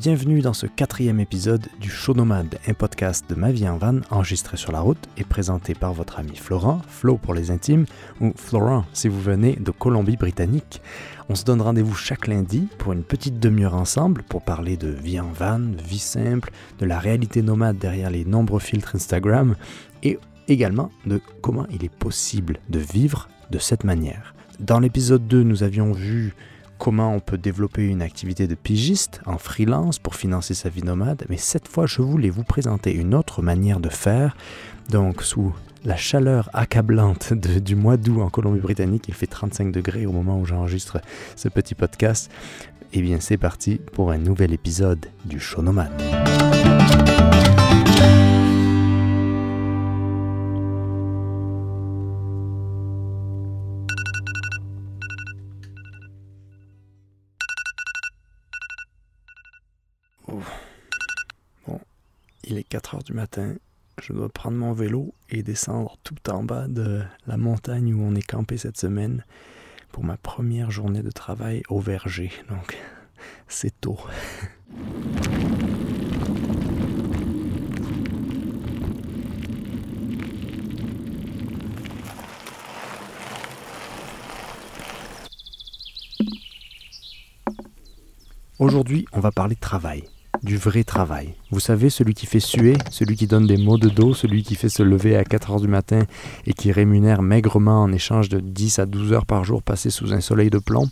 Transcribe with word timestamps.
bienvenue 0.00 0.40
dans 0.40 0.54
ce 0.54 0.64
quatrième 0.64 1.20
épisode 1.20 1.66
du 1.78 1.90
Show 1.90 2.14
Nomade, 2.14 2.58
un 2.66 2.72
podcast 2.72 3.28
de 3.28 3.34
ma 3.34 3.52
vie 3.52 3.68
en 3.68 3.76
van 3.76 4.00
enregistré 4.08 4.56
sur 4.56 4.72
la 4.72 4.80
route 4.80 5.10
et 5.18 5.24
présenté 5.24 5.74
par 5.74 5.92
votre 5.92 6.18
ami 6.18 6.36
Florent, 6.36 6.80
Flo 6.88 7.18
pour 7.18 7.34
les 7.34 7.50
intimes, 7.50 7.84
ou 8.18 8.32
Florent 8.34 8.86
si 8.94 9.08
vous 9.08 9.20
venez 9.20 9.56
de 9.56 9.70
Colombie-Britannique. 9.70 10.80
On 11.28 11.34
se 11.34 11.44
donne 11.44 11.60
rendez-vous 11.60 11.94
chaque 11.94 12.28
lundi 12.28 12.66
pour 12.78 12.94
une 12.94 13.02
petite 13.02 13.38
demi-heure 13.40 13.74
ensemble 13.74 14.22
pour 14.22 14.40
parler 14.40 14.78
de 14.78 14.88
vie 14.88 15.20
en 15.20 15.32
van, 15.32 15.60
vie 15.84 15.98
simple, 15.98 16.50
de 16.78 16.86
la 16.86 16.98
réalité 16.98 17.42
nomade 17.42 17.76
derrière 17.76 18.08
les 18.08 18.24
nombreux 18.24 18.60
filtres 18.60 18.96
Instagram 18.96 19.54
et 20.02 20.18
également 20.48 20.90
de 21.04 21.20
comment 21.42 21.66
il 21.70 21.84
est 21.84 21.94
possible 21.94 22.58
de 22.70 22.78
vivre 22.78 23.28
de 23.50 23.58
cette 23.58 23.84
manière. 23.84 24.34
Dans 24.60 24.80
l'épisode 24.80 25.28
2, 25.28 25.42
nous 25.42 25.62
avions 25.62 25.92
vu 25.92 26.34
comment 26.80 27.14
on 27.14 27.20
peut 27.20 27.38
développer 27.38 27.86
une 27.86 28.00
activité 28.00 28.48
de 28.48 28.54
pigiste 28.54 29.20
en 29.26 29.36
freelance 29.36 29.98
pour 29.98 30.14
financer 30.14 30.54
sa 30.54 30.70
vie 30.70 30.82
nomade, 30.82 31.26
mais 31.28 31.36
cette 31.36 31.68
fois 31.68 31.86
je 31.86 32.00
voulais 32.00 32.30
vous 32.30 32.42
présenter 32.42 32.94
une 32.94 33.14
autre 33.14 33.42
manière 33.42 33.80
de 33.80 33.90
faire. 33.90 34.34
Donc 34.88 35.22
sous 35.22 35.54
la 35.84 35.96
chaleur 35.96 36.48
accablante 36.54 37.34
du 37.34 37.76
mois 37.76 37.98
d'août 37.98 38.22
en 38.22 38.30
Colombie-Britannique, 38.30 39.04
il 39.08 39.14
fait 39.14 39.26
35 39.26 39.70
degrés 39.70 40.06
au 40.06 40.12
moment 40.12 40.40
où 40.40 40.46
j'enregistre 40.46 41.00
ce 41.36 41.50
petit 41.50 41.74
podcast. 41.74 42.30
Eh 42.94 43.02
bien 43.02 43.20
c'est 43.20 43.36
parti 43.36 43.78
pour 43.92 44.10
un 44.10 44.18
nouvel 44.18 44.54
épisode 44.54 45.04
du 45.26 45.38
Show 45.38 45.62
Nomade. 45.62 45.92
4 62.70 62.94
heures 62.94 63.02
du 63.02 63.12
matin. 63.12 63.56
Je 64.00 64.12
dois 64.12 64.28
prendre 64.28 64.56
mon 64.56 64.72
vélo 64.72 65.12
et 65.28 65.42
descendre 65.42 65.98
tout 66.04 66.30
en 66.30 66.44
bas 66.44 66.68
de 66.68 67.02
la 67.26 67.36
montagne 67.36 67.92
où 67.92 68.00
on 68.00 68.14
est 68.14 68.22
campé 68.22 68.56
cette 68.56 68.78
semaine 68.78 69.24
pour 69.90 70.04
ma 70.04 70.16
première 70.16 70.70
journée 70.70 71.02
de 71.02 71.10
travail 71.10 71.62
au 71.68 71.80
verger. 71.80 72.30
Donc, 72.48 72.78
c'est 73.48 73.78
tôt. 73.80 73.98
Aujourd'hui, 88.60 89.06
on 89.12 89.20
va 89.20 89.32
parler 89.32 89.56
de 89.56 89.60
travail 89.60 90.04
du 90.42 90.56
vrai 90.56 90.84
travail. 90.84 91.34
Vous 91.50 91.60
savez, 91.60 91.90
celui 91.90 92.14
qui 92.14 92.26
fait 92.26 92.40
suer, 92.40 92.76
celui 92.90 93.16
qui 93.16 93.26
donne 93.26 93.46
des 93.46 93.56
maux 93.56 93.78
de 93.78 93.88
dos, 93.88 94.14
celui 94.14 94.42
qui 94.42 94.54
fait 94.54 94.68
se 94.68 94.82
lever 94.82 95.16
à 95.16 95.24
4 95.24 95.50
heures 95.52 95.60
du 95.60 95.68
matin 95.68 96.04
et 96.46 96.52
qui 96.52 96.72
rémunère 96.72 97.22
maigrement 97.22 97.82
en 97.82 97.92
échange 97.92 98.28
de 98.28 98.40
10 98.40 98.78
à 98.78 98.86
12 98.86 99.12
heures 99.12 99.26
par 99.26 99.44
jour 99.44 99.62
passées 99.62 99.90
sous 99.90 100.12
un 100.12 100.20
soleil 100.20 100.50
de 100.50 100.58
plomb. 100.58 100.88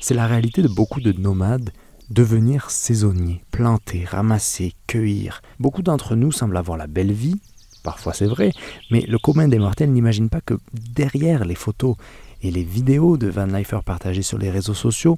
C'est 0.00 0.14
la 0.14 0.26
réalité 0.26 0.62
de 0.62 0.68
beaucoup 0.68 1.00
de 1.00 1.12
nomades, 1.12 1.70
devenir 2.10 2.70
saisonniers, 2.70 3.42
planter, 3.50 4.04
ramasser, 4.04 4.74
cueillir. 4.86 5.40
Beaucoup 5.58 5.82
d'entre 5.82 6.16
nous 6.16 6.32
semblent 6.32 6.56
avoir 6.56 6.76
la 6.76 6.86
belle 6.86 7.12
vie, 7.12 7.40
parfois 7.82 8.12
c'est 8.12 8.26
vrai, 8.26 8.52
mais 8.90 9.02
le 9.02 9.18
commun 9.18 9.48
des 9.48 9.58
mortels 9.58 9.90
n'imagine 9.90 10.28
pas 10.28 10.40
que 10.40 10.54
derrière 10.72 11.44
les 11.44 11.54
photos 11.54 11.96
et 12.42 12.50
les 12.50 12.64
vidéos 12.64 13.16
de 13.16 13.28
Van 13.28 13.46
Leifer 13.46 13.80
partagées 13.84 14.22
sur 14.22 14.38
les 14.38 14.50
réseaux 14.50 14.74
sociaux, 14.74 15.16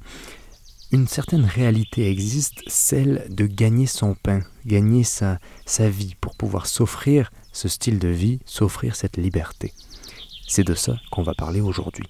une 0.91 1.07
certaine 1.07 1.45
réalité 1.45 2.09
existe, 2.09 2.63
celle 2.67 3.25
de 3.29 3.45
gagner 3.45 3.87
son 3.87 4.15
pain, 4.15 4.41
gagner 4.65 5.03
sa, 5.03 5.39
sa 5.65 5.89
vie 5.89 6.15
pour 6.19 6.35
pouvoir 6.35 6.65
s'offrir 6.65 7.31
ce 7.51 7.67
style 7.67 7.99
de 7.99 8.07
vie, 8.07 8.39
s'offrir 8.45 8.95
cette 8.95 9.17
liberté. 9.17 9.73
C'est 10.47 10.65
de 10.65 10.75
ça 10.75 10.95
qu'on 11.11 11.23
va 11.23 11.33
parler 11.33 11.59
aujourd'hui. 11.59 12.07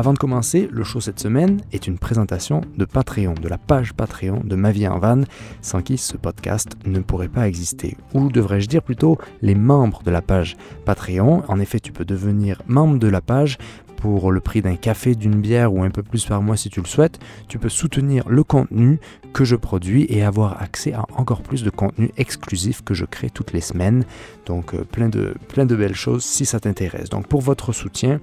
Avant 0.00 0.14
de 0.14 0.18
commencer, 0.18 0.66
le 0.72 0.82
show 0.82 0.98
cette 0.98 1.20
semaine 1.20 1.60
est 1.72 1.86
une 1.86 1.98
présentation 1.98 2.62
de 2.78 2.86
Patreon, 2.86 3.34
de 3.34 3.48
la 3.48 3.58
page 3.58 3.92
Patreon 3.92 4.40
de 4.42 4.56
Ma 4.56 4.72
vie 4.72 4.88
en 4.88 4.98
van, 4.98 5.24
sans 5.60 5.82
qui 5.82 5.98
ce 5.98 6.16
podcast 6.16 6.74
ne 6.86 7.00
pourrait 7.00 7.28
pas 7.28 7.46
exister. 7.46 7.98
Ou 8.14 8.30
devrais-je 8.32 8.66
dire 8.66 8.82
plutôt 8.82 9.18
les 9.42 9.54
membres 9.54 10.02
de 10.02 10.10
la 10.10 10.22
page 10.22 10.56
Patreon. 10.86 11.42
En 11.48 11.60
effet, 11.60 11.80
tu 11.80 11.92
peux 11.92 12.06
devenir 12.06 12.62
membre 12.66 12.98
de 12.98 13.08
la 13.08 13.20
page 13.20 13.58
pour 14.00 14.32
le 14.32 14.40
prix 14.40 14.62
d'un 14.62 14.76
café, 14.76 15.14
d'une 15.14 15.40
bière 15.42 15.74
ou 15.74 15.82
un 15.82 15.90
peu 15.90 16.02
plus 16.02 16.24
par 16.24 16.40
mois 16.40 16.56
si 16.56 16.70
tu 16.70 16.80
le 16.80 16.86
souhaites, 16.86 17.18
tu 17.48 17.58
peux 17.58 17.68
soutenir 17.68 18.26
le 18.28 18.42
contenu 18.42 18.98
que 19.34 19.44
je 19.44 19.54
produis 19.54 20.06
et 20.08 20.22
avoir 20.22 20.62
accès 20.62 20.94
à 20.94 21.04
encore 21.14 21.42
plus 21.42 21.62
de 21.62 21.70
contenu 21.70 22.10
exclusif 22.16 22.82
que 22.82 22.94
je 22.94 23.04
crée 23.04 23.28
toutes 23.28 23.52
les 23.52 23.60
semaines. 23.60 24.04
Donc 24.46 24.74
euh, 24.74 24.84
plein, 24.84 25.10
de, 25.10 25.34
plein 25.48 25.66
de 25.66 25.76
belles 25.76 25.94
choses 25.94 26.24
si 26.24 26.46
ça 26.46 26.58
t'intéresse. 26.58 27.10
Donc 27.10 27.28
pour 27.28 27.42
votre 27.42 27.72
soutien, 27.72 28.20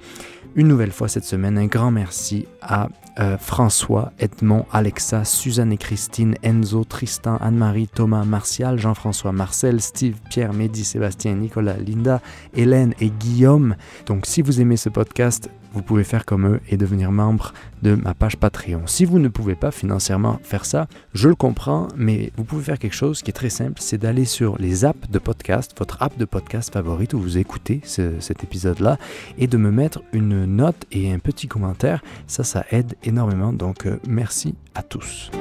une 0.56 0.68
nouvelle 0.68 0.92
fois 0.92 1.08
cette 1.08 1.24
semaine, 1.24 1.58
un 1.58 1.68
grand 1.68 1.92
merci 1.92 2.48
à 2.62 2.90
euh, 3.20 3.38
François, 3.38 4.12
Edmond, 4.20 4.66
Alexa, 4.72 5.26
Suzanne 5.26 5.72
et 5.72 5.78
Christine, 5.78 6.36
Enzo, 6.44 6.84
Tristan, 6.84 7.38
Anne-Marie, 7.42 7.88
Thomas, 7.88 8.24
Martial, 8.26 8.80
Jean-François, 8.80 9.32
Marcel, 9.32 9.82
Steve, 9.82 10.18
Pierre, 10.30 10.54
Mehdi, 10.54 10.84
Sébastien, 10.84 11.34
Nicolas, 11.36 11.78
Linda, 11.78 12.22
Hélène 12.54 12.94
et 13.00 13.10
Guillaume. 13.10 13.76
Donc 14.06 14.26
si 14.26 14.42
vous 14.42 14.62
aimez 14.62 14.78
ce 14.78 14.90
podcast, 14.90 15.50
vous 15.74 15.82
pouvez 15.82 16.04
faire 16.04 16.26
comme 16.26 16.48
eux 16.48 16.60
et 16.70 16.78
devenir 16.78 17.12
membre 17.12 17.54
de 17.82 17.96
ma 17.96 18.14
page 18.14 18.38
Patreon. 18.38 18.82
Si 18.86 19.06
vous 19.06 19.20
ne 19.20 19.28
pouvez 19.28 19.56
pas 19.56 19.72
financièrement 19.72 20.40
faire 20.44 20.66
ça, 20.66 20.88
je 21.14 21.30
le 21.30 21.36
comprends, 21.36 21.88
mais 21.96 22.32
vous 22.38 22.44
pouvez 22.44 22.64
faire 22.64 22.80
quelque 22.80 22.96
chose 22.96 23.22
qui 23.22 23.30
est 23.30 23.34
très 23.34 23.50
simple, 23.50 23.76
c'est 23.80 23.98
d'aller 23.98 24.26
sur 24.26 24.58
les 24.58 24.86
apps 24.86 25.10
de 25.10 25.20
podcast, 25.20 25.74
votre 25.78 26.02
app 26.02 26.18
de 26.18 26.26
podcast 26.26 26.74
favorite 26.74 27.14
où 27.14 27.20
vous 27.20 27.38
écoutez 27.38 27.82
cet 27.84 28.44
épisode-là, 28.44 28.98
et 29.38 29.48
de 29.48 29.58
me 29.58 29.72
mettre 29.72 30.02
une 30.14 30.46
note 30.46 30.86
et 30.92 31.12
un 31.12 31.20
petit 31.20 31.48
commentaire. 31.48 32.04
Ça, 32.28 32.44
ça 32.44 32.66
aide 32.72 32.96
énormément, 33.04 33.54
donc 33.54 33.86
euh, 33.86 34.00
merci 34.08 34.56
à 34.76 34.84
tous. 34.84 35.32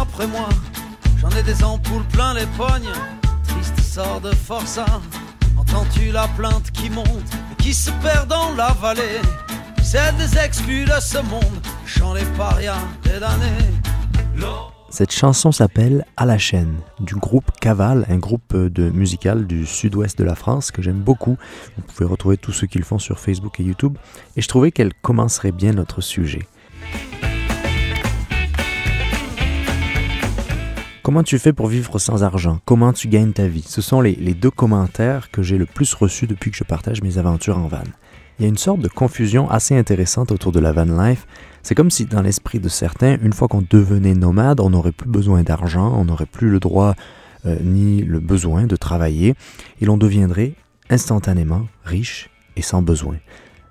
Après 0.00 0.26
mois. 0.26 0.48
J'en 1.18 1.30
ai 1.30 1.42
des 1.42 1.62
ampoules 1.62 2.04
plein 2.12 2.34
les 2.34 2.46
pognes. 2.56 2.92
Triste 3.46 3.80
sort 3.80 4.20
de 4.20 4.32
force. 4.32 4.78
Entends-tu 5.56 6.10
la 6.10 6.28
plainte 6.28 6.70
qui 6.72 6.90
monte 6.90 7.30
et 7.52 7.62
qui 7.62 7.74
se 7.74 7.90
perd 8.02 8.28
dans 8.28 8.52
la 8.54 8.72
vallée? 8.80 9.20
C'est 9.82 10.16
des 10.16 10.38
exclus 10.38 10.84
de 10.84 11.00
ce 11.00 11.18
monde. 11.18 11.60
Chant 11.86 12.14
les 12.14 12.24
parias 12.36 12.82
des 13.04 13.20
damnés. 13.20 13.72
Cette 14.92 15.12
chanson 15.12 15.52
s'appelle 15.52 16.04
À 16.18 16.26
la 16.26 16.36
chaîne 16.36 16.76
du 17.00 17.14
groupe 17.14 17.50
Caval, 17.60 18.04
un 18.10 18.18
groupe 18.18 18.54
de 18.54 18.90
musical 18.90 19.46
du 19.46 19.64
sud-ouest 19.64 20.18
de 20.18 20.24
la 20.24 20.34
France 20.34 20.70
que 20.70 20.82
j'aime 20.82 21.00
beaucoup. 21.00 21.38
Vous 21.76 21.82
pouvez 21.82 22.04
retrouver 22.04 22.36
tout 22.36 22.52
ce 22.52 22.66
qu'ils 22.66 22.84
font 22.84 22.98
sur 22.98 23.18
Facebook 23.18 23.58
et 23.58 23.62
YouTube. 23.62 23.96
Et 24.36 24.42
je 24.42 24.48
trouvais 24.48 24.70
qu'elle 24.70 24.92
commencerait 24.92 25.50
bien 25.52 25.72
notre 25.72 26.02
sujet. 26.02 26.46
Comment 31.02 31.24
tu 31.24 31.40
fais 31.40 31.52
pour 31.52 31.66
vivre 31.66 31.98
sans 31.98 32.22
argent? 32.22 32.60
Comment 32.64 32.92
tu 32.92 33.08
gagnes 33.08 33.32
ta 33.32 33.48
vie? 33.48 33.64
Ce 33.66 33.82
sont 33.82 34.00
les, 34.00 34.14
deux 34.34 34.52
commentaires 34.52 35.32
que 35.32 35.42
j'ai 35.42 35.58
le 35.58 35.66
plus 35.66 35.92
reçus 35.94 36.28
depuis 36.28 36.52
que 36.52 36.56
je 36.56 36.62
partage 36.62 37.02
mes 37.02 37.18
aventures 37.18 37.58
en 37.58 37.66
van. 37.66 37.82
Il 38.38 38.42
y 38.42 38.46
a 38.46 38.48
une 38.48 38.56
sorte 38.56 38.78
de 38.78 38.86
confusion 38.86 39.50
assez 39.50 39.76
intéressante 39.76 40.30
autour 40.30 40.52
de 40.52 40.60
la 40.60 40.70
van 40.70 40.84
life. 40.84 41.26
C'est 41.64 41.74
comme 41.74 41.90
si 41.90 42.04
dans 42.04 42.22
l'esprit 42.22 42.60
de 42.60 42.68
certains, 42.68 43.18
une 43.20 43.32
fois 43.32 43.48
qu'on 43.48 43.64
devenait 43.68 44.14
nomade, 44.14 44.60
on 44.60 44.70
n'aurait 44.70 44.92
plus 44.92 45.08
besoin 45.08 45.42
d'argent, 45.42 45.92
on 45.92 46.04
n'aurait 46.04 46.24
plus 46.24 46.50
le 46.50 46.60
droit 46.60 46.94
euh, 47.46 47.56
ni 47.64 48.02
le 48.02 48.20
besoin 48.20 48.68
de 48.68 48.76
travailler, 48.76 49.34
et 49.80 49.86
l'on 49.86 49.96
deviendrait 49.96 50.54
instantanément 50.88 51.66
riche 51.82 52.30
et 52.54 52.62
sans 52.62 52.80
besoin. 52.80 53.16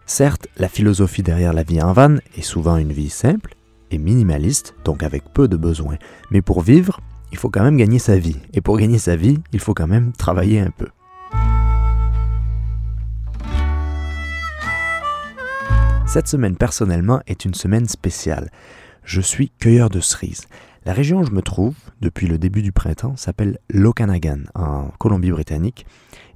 Certes, 0.05 0.49
la 0.57 0.67
philosophie 0.67 1.23
derrière 1.23 1.53
la 1.53 1.63
vie 1.63 1.81
en 1.81 1.93
van 1.93 2.17
est 2.35 2.41
souvent 2.41 2.75
une 2.75 2.91
vie 2.91 3.09
simple 3.09 3.55
et 3.89 3.97
minimaliste, 3.97 4.75
donc 4.83 5.01
avec 5.01 5.23
peu 5.33 5.47
de 5.47 5.55
besoins. 5.55 5.97
Mais 6.29 6.41
pour 6.41 6.61
vivre, 6.61 6.99
il 7.31 7.37
faut 7.37 7.49
quand 7.49 7.63
même 7.63 7.77
gagner 7.77 7.99
sa 7.99 8.17
vie. 8.17 8.37
Et 8.53 8.61
pour 8.61 8.77
gagner 8.77 8.99
sa 8.99 9.15
vie, 9.15 9.39
il 9.53 9.59
faut 9.59 9.73
quand 9.73 9.87
même 9.87 10.11
travailler 10.13 10.59
un 10.59 10.71
peu. 10.71 10.87
Cette 16.05 16.27
semaine 16.27 16.57
personnellement 16.57 17.21
est 17.25 17.45
une 17.45 17.53
semaine 17.53 17.87
spéciale. 17.87 18.51
Je 19.05 19.21
suis 19.21 19.49
cueilleur 19.49 19.89
de 19.89 20.01
cerises. 20.01 20.47
La 20.83 20.93
région 20.93 21.19
où 21.19 21.23
je 21.23 21.31
me 21.31 21.43
trouve 21.43 21.75
depuis 22.01 22.25
le 22.25 22.39
début 22.39 22.63
du 22.63 22.71
printemps 22.71 23.15
s'appelle 23.15 23.59
l'Okanagan 23.69 24.39
en 24.55 24.87
Colombie-Britannique 24.97 25.85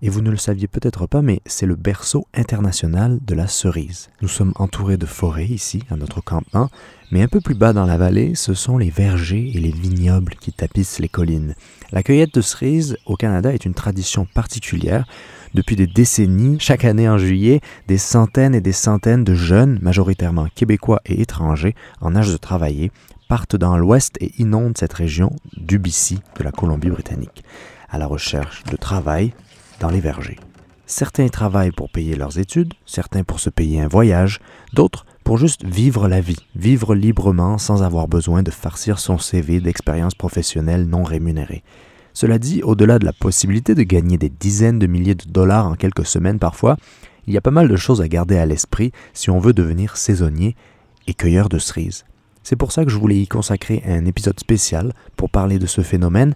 Et 0.03 0.09
vous 0.09 0.21
ne 0.21 0.29
le 0.29 0.37
saviez 0.37 0.67
peut-être 0.67 1.07
pas, 1.07 1.23
mais 1.23 1.41
c'est 1.47 1.65
le 1.65 1.73
berceau 1.73 2.27
international 2.31 3.17
de 3.25 3.33
la 3.33 3.47
cerise. 3.47 4.09
Nous 4.21 4.27
sommes 4.27 4.53
entourés 4.57 4.97
de 4.97 5.07
forêts 5.07 5.47
ici, 5.47 5.81
à 5.89 5.95
notre 5.95 6.21
campement, 6.21 6.69
mais 7.09 7.23
un 7.23 7.27
peu 7.27 7.41
plus 7.41 7.55
bas 7.55 7.73
dans 7.73 7.87
la 7.87 7.97
vallée, 7.97 8.35
ce 8.35 8.53
sont 8.53 8.77
les 8.77 8.91
vergers 8.91 9.51
et 9.55 9.59
les 9.59 9.71
vignobles 9.71 10.35
qui 10.39 10.53
tapissent 10.53 10.99
les 10.99 11.09
collines. 11.09 11.55
La 11.91 12.03
cueillette 12.03 12.35
de 12.35 12.41
cerises 12.41 12.97
au 13.07 13.15
Canada 13.15 13.51
est 13.51 13.65
une 13.65 13.73
tradition 13.73 14.27
particulière. 14.31 15.07
Depuis 15.55 15.75
des 15.75 15.87
décennies, 15.87 16.59
chaque 16.59 16.85
année 16.85 17.09
en 17.09 17.17
juillet, 17.17 17.61
des 17.87 17.97
centaines 17.97 18.53
et 18.53 18.61
des 18.61 18.73
centaines 18.73 19.23
de 19.23 19.33
jeunes, 19.33 19.79
majoritairement 19.81 20.47
québécois 20.53 21.01
et 21.07 21.21
étrangers, 21.21 21.73
en 21.99 22.15
âge 22.15 22.31
de 22.31 22.37
travailler, 22.37 22.91
partent 23.27 23.55
dans 23.55 23.77
l'ouest 23.77 24.15
et 24.21 24.31
inondent 24.39 24.77
cette 24.77 24.93
région 24.93 25.31
du 25.57 25.79
BC 25.79 26.17
de 26.37 26.43
la 26.43 26.51
Colombie-Britannique, 26.51 27.43
à 27.89 27.97
la 27.97 28.07
recherche 28.07 28.63
de 28.63 28.75
travail 28.75 29.33
dans 29.79 29.89
les 29.89 29.99
vergers. 29.99 30.39
Certains 30.87 31.29
travaillent 31.29 31.71
pour 31.71 31.89
payer 31.89 32.15
leurs 32.15 32.37
études, 32.37 32.73
certains 32.85 33.23
pour 33.23 33.39
se 33.39 33.49
payer 33.49 33.81
un 33.81 33.87
voyage, 33.87 34.39
d'autres 34.73 35.05
pour 35.23 35.39
juste 35.39 35.65
vivre 35.65 36.07
la 36.07 36.21
vie, 36.21 36.45
vivre 36.55 36.93
librement 36.93 37.57
sans 37.57 37.81
avoir 37.81 38.07
besoin 38.07 38.43
de 38.43 38.51
farcir 38.51 38.99
son 38.99 39.17
CV 39.17 39.59
d'expérience 39.59 40.13
professionnelle 40.13 40.85
non 40.85 41.03
rémunérée. 41.03 41.63
Cela 42.13 42.37
dit, 42.37 42.61
au-delà 42.61 42.99
de 42.99 43.05
la 43.05 43.13
possibilité 43.13 43.73
de 43.73 43.81
gagner 43.81 44.19
des 44.19 44.29
dizaines 44.29 44.77
de 44.77 44.87
milliers 44.87 45.15
de 45.15 45.25
dollars 45.27 45.67
en 45.67 45.73
quelques 45.73 46.05
semaines 46.05 46.39
parfois, 46.39 46.77
il 47.25 47.33
y 47.33 47.37
a 47.37 47.41
pas 47.41 47.51
mal 47.51 47.67
de 47.67 47.75
choses 47.75 48.01
à 48.01 48.07
garder 48.07 48.37
à 48.37 48.45
l'esprit 48.45 48.91
si 49.13 49.31
on 49.31 49.39
veut 49.39 49.53
devenir 49.53 49.97
saisonnier 49.97 50.55
et 51.07 51.15
cueilleur 51.15 51.49
de 51.49 51.57
cerises. 51.57 52.05
C'est 52.45 52.55
pour 52.55 52.71
ça 52.71 52.85
que 52.85 52.91
je 52.91 52.97
voulais 52.99 53.17
y 53.17 53.27
consacrer 53.27 53.81
un 53.87 54.05
épisode 54.05 54.39
spécial 54.39 54.93
pour 55.17 55.31
parler 55.31 55.57
de 55.57 55.65
ce 55.65 55.81
phénomène, 55.81 56.35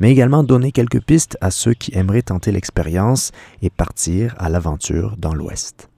mais 0.00 0.12
également 0.12 0.44
donner 0.44 0.70
quelques 0.70 1.00
pistes 1.00 1.38
à 1.40 1.50
ceux 1.50 1.72
qui 1.72 1.96
aimeraient 1.96 2.20
tenter 2.20 2.52
l'expérience 2.52 3.32
et 3.62 3.70
partir 3.70 4.34
à 4.36 4.50
l'aventure 4.50 5.16
dans 5.16 5.32
l'Ouest. 5.32 5.88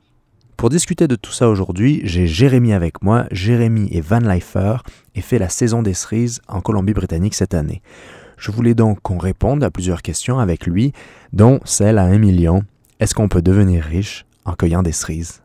Pour 0.56 0.70
discuter 0.70 1.08
de 1.08 1.16
tout 1.16 1.32
ça 1.32 1.48
aujourd'hui, 1.48 2.02
j'ai 2.04 2.28
Jérémy 2.28 2.72
avec 2.72 3.02
moi. 3.02 3.24
Jérémy 3.32 3.88
est 3.92 4.00
Van 4.00 4.20
Lifer 4.20 4.76
et 5.16 5.20
fait 5.20 5.40
la 5.40 5.48
saison 5.48 5.82
des 5.82 5.94
cerises 5.94 6.40
en 6.46 6.60
Colombie-Britannique 6.60 7.34
cette 7.34 7.54
année. 7.54 7.82
Je 8.36 8.52
voulais 8.52 8.74
donc 8.74 9.00
qu'on 9.02 9.18
réponde 9.18 9.64
à 9.64 9.72
plusieurs 9.72 10.02
questions 10.02 10.38
avec 10.38 10.68
lui, 10.68 10.92
dont 11.32 11.58
celle 11.64 11.98
à 11.98 12.04
un 12.04 12.18
million. 12.18 12.62
Est-ce 13.00 13.12
qu'on 13.12 13.28
peut 13.28 13.42
devenir 13.42 13.82
riche 13.82 14.24
en 14.44 14.52
cueillant 14.52 14.84
des 14.84 14.92
cerises? 14.92 15.42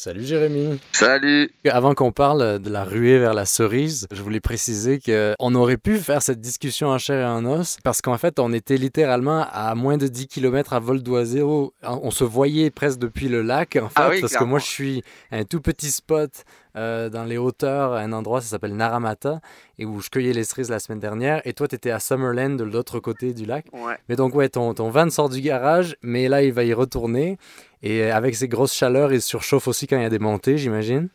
Salut 0.00 0.22
Jérémy. 0.22 0.78
Salut. 0.92 1.50
Avant 1.68 1.92
qu'on 1.92 2.12
parle 2.12 2.60
de 2.60 2.70
la 2.70 2.84
ruée 2.84 3.18
vers 3.18 3.34
la 3.34 3.44
cerise, 3.44 4.06
je 4.12 4.22
voulais 4.22 4.38
préciser 4.38 5.00
qu'on 5.00 5.54
aurait 5.56 5.76
pu 5.76 5.96
faire 5.96 6.22
cette 6.22 6.40
discussion 6.40 6.86
en 6.86 6.98
chair 6.98 7.20
et 7.20 7.28
en 7.28 7.44
os 7.44 7.78
parce 7.82 8.00
qu'en 8.00 8.16
fait, 8.16 8.38
on 8.38 8.52
était 8.52 8.76
littéralement 8.76 9.44
à 9.50 9.74
moins 9.74 9.96
de 9.96 10.06
10 10.06 10.28
km 10.28 10.72
à 10.72 10.78
vol 10.78 11.02
d'oiseau. 11.02 11.74
On 11.82 12.12
se 12.12 12.22
voyait 12.22 12.70
presque 12.70 13.00
depuis 13.00 13.26
le 13.26 13.42
lac, 13.42 13.74
en 13.74 13.88
ah 13.96 14.10
fait, 14.10 14.20
parce 14.20 14.36
que 14.36 14.44
moi, 14.44 14.60
je 14.60 14.66
suis 14.66 15.02
un 15.32 15.42
tout 15.42 15.60
petit 15.60 15.90
spot 15.90 16.30
euh, 16.76 17.10
dans 17.10 17.24
les 17.24 17.38
hauteurs, 17.38 17.94
un 17.94 18.12
endroit, 18.12 18.40
ça 18.40 18.50
s'appelle 18.50 18.76
Naramata, 18.76 19.40
et 19.78 19.84
où 19.84 20.00
je 20.00 20.10
cueillais 20.10 20.32
les 20.32 20.44
cerises 20.44 20.70
la 20.70 20.78
semaine 20.78 21.00
dernière. 21.00 21.44
Et 21.44 21.54
toi, 21.54 21.66
tu 21.66 21.74
étais 21.74 21.90
à 21.90 21.98
Summerland, 21.98 22.56
de 22.56 22.62
l'autre 22.62 23.00
côté 23.00 23.34
du 23.34 23.46
lac. 23.46 23.66
Ouais. 23.72 23.96
Mais 24.08 24.14
donc, 24.14 24.32
ouais, 24.36 24.48
ton, 24.48 24.74
ton 24.74 24.90
van 24.90 25.10
sort 25.10 25.28
du 25.28 25.40
garage, 25.40 25.96
mais 26.02 26.28
là, 26.28 26.42
il 26.44 26.52
va 26.52 26.62
y 26.62 26.72
retourner. 26.72 27.36
Et 27.82 28.10
avec 28.10 28.34
ces 28.34 28.48
grosses 28.48 28.74
chaleurs, 28.74 29.12
il 29.12 29.22
surchauffe 29.22 29.68
aussi 29.68 29.86
quand 29.86 29.96
il 29.96 30.02
y 30.02 30.06
a 30.06 30.10
des 30.10 30.18
montées, 30.18 30.58
j'imagine. 30.58 31.08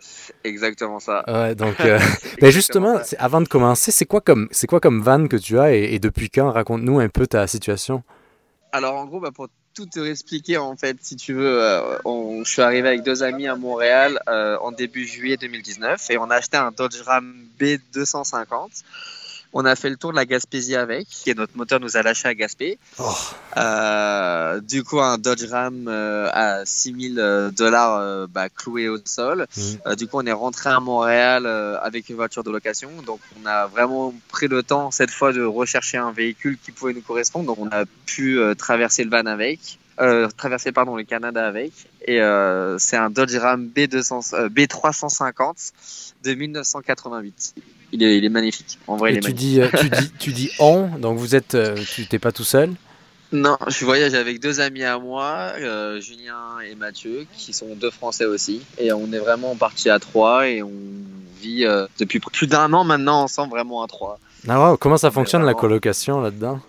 Exactement 0.44 1.00
ça. 1.00 1.24
Ouais, 1.28 1.56
donc, 1.56 1.80
euh, 1.82 2.00
ben 2.42 2.52
justement, 2.52 3.00
avant 3.18 3.42
de 3.42 3.48
commencer, 3.48 3.92
c'est 3.92 4.06
quoi 4.06 4.22
comme 4.22 4.48
c'est 4.52 4.68
quoi 4.68 4.80
comme 4.80 5.02
van 5.02 5.28
que 5.28 5.36
tu 5.36 5.60
as 5.60 5.74
et, 5.74 6.00
depuis 6.00 6.30
quand? 6.30 6.52
Raconte-nous 6.52 7.00
un 7.00 7.10
peu 7.10 7.28
ta 7.28 7.48
situation. 7.48 8.04
Alors 8.72 8.96
en 8.96 9.06
gros, 9.06 9.20
bah, 9.20 9.32
pour 9.34 9.50
tout 9.74 9.86
te 9.88 10.00
expliquer 10.00 10.58
en 10.58 10.76
fait, 10.78 10.98
si 11.02 11.16
tu 11.16 11.34
veux, 11.34 11.62
euh, 11.62 11.98
je 12.44 12.50
suis 12.50 12.62
arrivé 12.62 12.88
avec 12.88 13.04
deux 13.04 13.24
amis 13.24 13.48
à 13.48 13.56
Montréal 13.56 14.20
euh, 14.30 14.58
en 14.60 14.72
début 14.72 15.06
juillet 15.06 15.36
2019 15.36 16.12
et 16.12 16.18
on 16.18 16.30
a 16.30 16.36
acheté 16.36 16.58
un 16.58 16.72
Dodge 16.72 17.02
Ram 17.02 17.36
B250. 17.60 18.84
On 19.56 19.66
a 19.66 19.76
fait 19.76 19.92
le 19.92 19.98
tour 19.98 20.12
de 20.12 20.16
la 20.16 20.26
Gaspésie 20.26 20.76
avec, 20.76 21.08
et 21.28 21.36
notre 21.36 21.56
moteur 21.56 21.80
nous 21.80 21.96
a 21.96 22.02
lâché 22.02 22.28
à 22.28 22.34
Gaspé. 22.34 22.80
Oh. 22.98 23.04
Euh, 23.58 24.60
du 24.62 24.84
coup, 24.84 25.00
un 25.00 25.20
Dodge 25.20 25.46
Ram 25.46 25.86
euh, 25.88 26.28
à 26.34 26.66
6000 26.66 27.20
euh, 27.20 27.52
dollars 27.52 28.28
bah, 28.30 28.50
cloué 28.50 28.90
au 28.90 28.98
sol. 29.06 29.46
Mm. 29.56 29.96
du 29.96 30.08
coup, 30.08 30.18
on 30.18 30.26
est 30.26 30.32
rentré 30.32 30.72
à 30.72 30.80
Montréal 30.80 31.46
avec 31.46 32.10
une 32.10 32.16
voiture 32.16 32.44
de 32.44 32.50
location. 32.50 32.90
Donc, 33.06 33.20
on 33.40 33.46
a 33.46 33.68
vraiment 33.68 34.12
pris 34.30 34.48
le 34.48 34.64
temps 34.64 34.90
cette 34.90 35.12
fois 35.12 35.34
de 35.34 35.44
rechercher 35.44 35.98
un 35.98 36.12
véhicule 36.12 36.58
qui 36.58 36.72
pouvait 36.72 36.94
nous 36.94 37.02
correspondre. 37.02 37.46
Donc, 37.46 37.60
on 37.60 37.70
a 37.72 37.86
pu 38.08 38.40
traverser 38.58 39.04
le 39.04 39.12
van 39.12 39.28
avec. 39.28 39.78
traverser 40.36 40.72
pardon 40.72 40.96
le 40.96 41.04
Canada 41.04 41.46
avec 41.46 41.74
et 42.08 42.18
c'est 42.80 42.98
un 42.98 43.12
Dodge 43.12 43.36
Ram 43.36 43.70
B200 43.76 44.50
B350 44.50 45.72
de 46.24 46.34
1988 46.34 47.54
il 47.94 48.26
est, 48.26 48.30
magnifique. 48.30 48.80
En 48.88 48.98
vrai, 48.98 49.14
il 49.14 49.18
est 49.18 49.22
tu 49.22 49.28
magnifique. 49.28 49.50
Dis, 49.50 49.62
euh, 49.62 49.68
tu, 49.80 49.90
dis, 50.02 50.12
tu 50.20 50.32
dis 50.32 50.52
on, 50.60 50.88
donc 50.98 51.18
vous 51.18 51.36
êtes, 51.36 51.56
euh, 51.56 51.78
tu 51.94 52.08
t'es 52.08 52.20
pas 52.20 52.32
tout 52.32 52.44
seul 52.44 52.72
Non, 53.32 53.58
je 53.68 53.86
voyage 53.86 54.16
avec 54.16 54.42
deux 54.42 54.60
amis 54.60 54.84
à 54.84 54.98
moi, 54.98 55.54
euh, 55.60 56.02
Julien 56.02 56.60
et 56.70 56.76
Mathieu, 56.76 57.26
qui 57.38 57.54
sont 57.54 57.76
deux 57.76 57.92
Français 57.92 58.26
aussi. 58.26 58.62
Et 58.80 58.92
on 58.92 59.12
est 59.14 59.20
vraiment 59.20 59.56
partis 59.56 59.90
à 59.90 60.00
trois 60.00 60.48
et 60.48 60.64
on 60.64 60.72
vit 61.42 61.66
depuis 62.00 62.20
plus 62.20 62.48
d'un 62.48 62.72
an 62.74 62.84
maintenant 62.84 63.22
ensemble, 63.22 63.52
vraiment 63.52 63.84
à 63.84 63.88
trois. 63.88 64.20
Ah 64.48 64.76
comment 64.80 64.98
ça 64.98 65.12
fonctionne 65.12 65.44
la 65.44 65.54
colocation 65.54 66.20
là-dedans? 66.20 66.60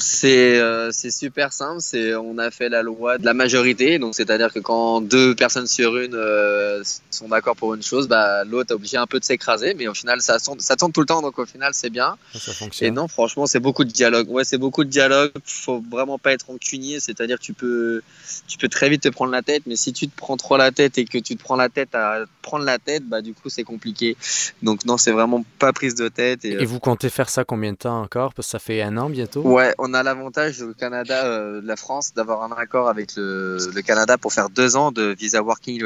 C'est 0.00 0.58
euh, 0.58 0.90
super 0.92 1.52
simple. 1.52 1.80
C'est 1.80 2.14
on 2.14 2.38
a 2.38 2.50
fait 2.50 2.68
la 2.68 2.82
loi 2.82 3.18
de 3.18 3.24
la 3.24 3.34
majorité, 3.34 3.98
donc 3.98 4.14
c'est-à-dire 4.14 4.52
que 4.52 4.60
quand 4.60 5.00
deux 5.00 5.34
personnes 5.34 5.66
sur 5.66 5.98
une 5.98 6.14
euh, 6.14 6.82
sont 7.10 7.28
d'accord 7.28 7.56
pour 7.56 7.74
une 7.74 7.82
chose, 7.82 8.08
bah 8.08 8.44
l'autre 8.44 8.72
est 8.72 8.74
obligé 8.74 8.96
un 8.96 9.06
peu 9.06 9.18
de 9.18 9.24
s'écraser, 9.24 9.74
mais 9.74 9.88
au 9.88 9.94
final 9.94 10.20
ça 10.20 10.38
tourne, 10.38 10.60
ça 10.60 10.76
tourne 10.76 10.92
tout 10.92 11.00
le 11.00 11.06
temps, 11.06 11.22
donc 11.22 11.38
au 11.38 11.46
final 11.46 11.72
c'est 11.74 11.90
bien. 11.90 12.16
Ça 12.34 12.52
fonctionne. 12.52 12.88
Et 12.88 12.90
non, 12.90 13.08
franchement, 13.08 13.46
c'est 13.46 13.60
beaucoup 13.60 13.84
de 13.84 13.90
dialogue. 13.90 14.28
Ouais, 14.30 14.44
c'est 14.44 14.58
beaucoup 14.58 14.84
de 14.84 14.90
dialogue. 14.90 15.32
Faut 15.44 15.82
vraiment 15.90 16.18
pas 16.18 16.32
être 16.32 16.46
rancunier, 16.46 17.00
c'est-à-dire 17.00 17.38
tu 17.38 17.52
peux 17.52 18.02
tu 18.48 18.58
peux 18.58 18.68
très 18.68 18.88
vite 18.88 19.02
te 19.02 19.08
prendre 19.08 19.32
la 19.32 19.42
tête, 19.42 19.62
mais 19.66 19.76
si 19.76 19.92
tu 19.92 20.08
te 20.08 20.16
prends 20.16 20.36
trop 20.36 20.56
la 20.56 20.70
tête 20.70 20.98
et 20.98 21.04
que 21.04 21.18
tu 21.18 21.36
te 21.36 21.42
prends 21.42 21.56
la 21.56 21.68
tête 21.68 21.94
à 21.94 22.24
prendre 22.42 22.64
la 22.64 22.78
tête, 22.78 23.04
bah 23.04 23.20
du 23.20 23.34
coup 23.34 23.48
c'est 23.48 23.64
compliqué. 23.64 24.16
Donc 24.62 24.84
non, 24.84 24.96
c'est 24.96 25.12
vraiment 25.12 25.44
pas 25.58 25.72
prise 25.72 25.94
de 25.94 26.08
tête. 26.08 26.44
Et, 26.44 26.52
et 26.52 26.64
vous 26.64 26.80
comptez 26.80 27.10
faire 27.10 27.28
ça 27.28 27.44
combien 27.44 27.72
de 27.72 27.78
temps 27.78 28.02
encore? 28.02 28.34
Parce 28.34 28.48
que 28.48 28.52
ça 28.52 28.58
fait 28.58 28.82
un 28.82 28.96
an 28.96 29.10
bientôt. 29.10 29.42
Ouais, 29.42 29.74
on 29.82 29.94
a 29.94 30.02
l'avantage 30.04 30.62
au 30.62 30.72
Canada, 30.74 31.26
euh, 31.26 31.60
la 31.64 31.74
France, 31.74 32.14
d'avoir 32.14 32.42
un 32.44 32.52
accord 32.56 32.88
avec 32.88 33.16
le, 33.16 33.58
Canada 33.84 34.16
pour 34.16 34.32
faire 34.32 34.48
deux 34.48 34.76
ans 34.76 34.92
de 34.92 35.14
visa 35.18 35.42
working, 35.42 35.82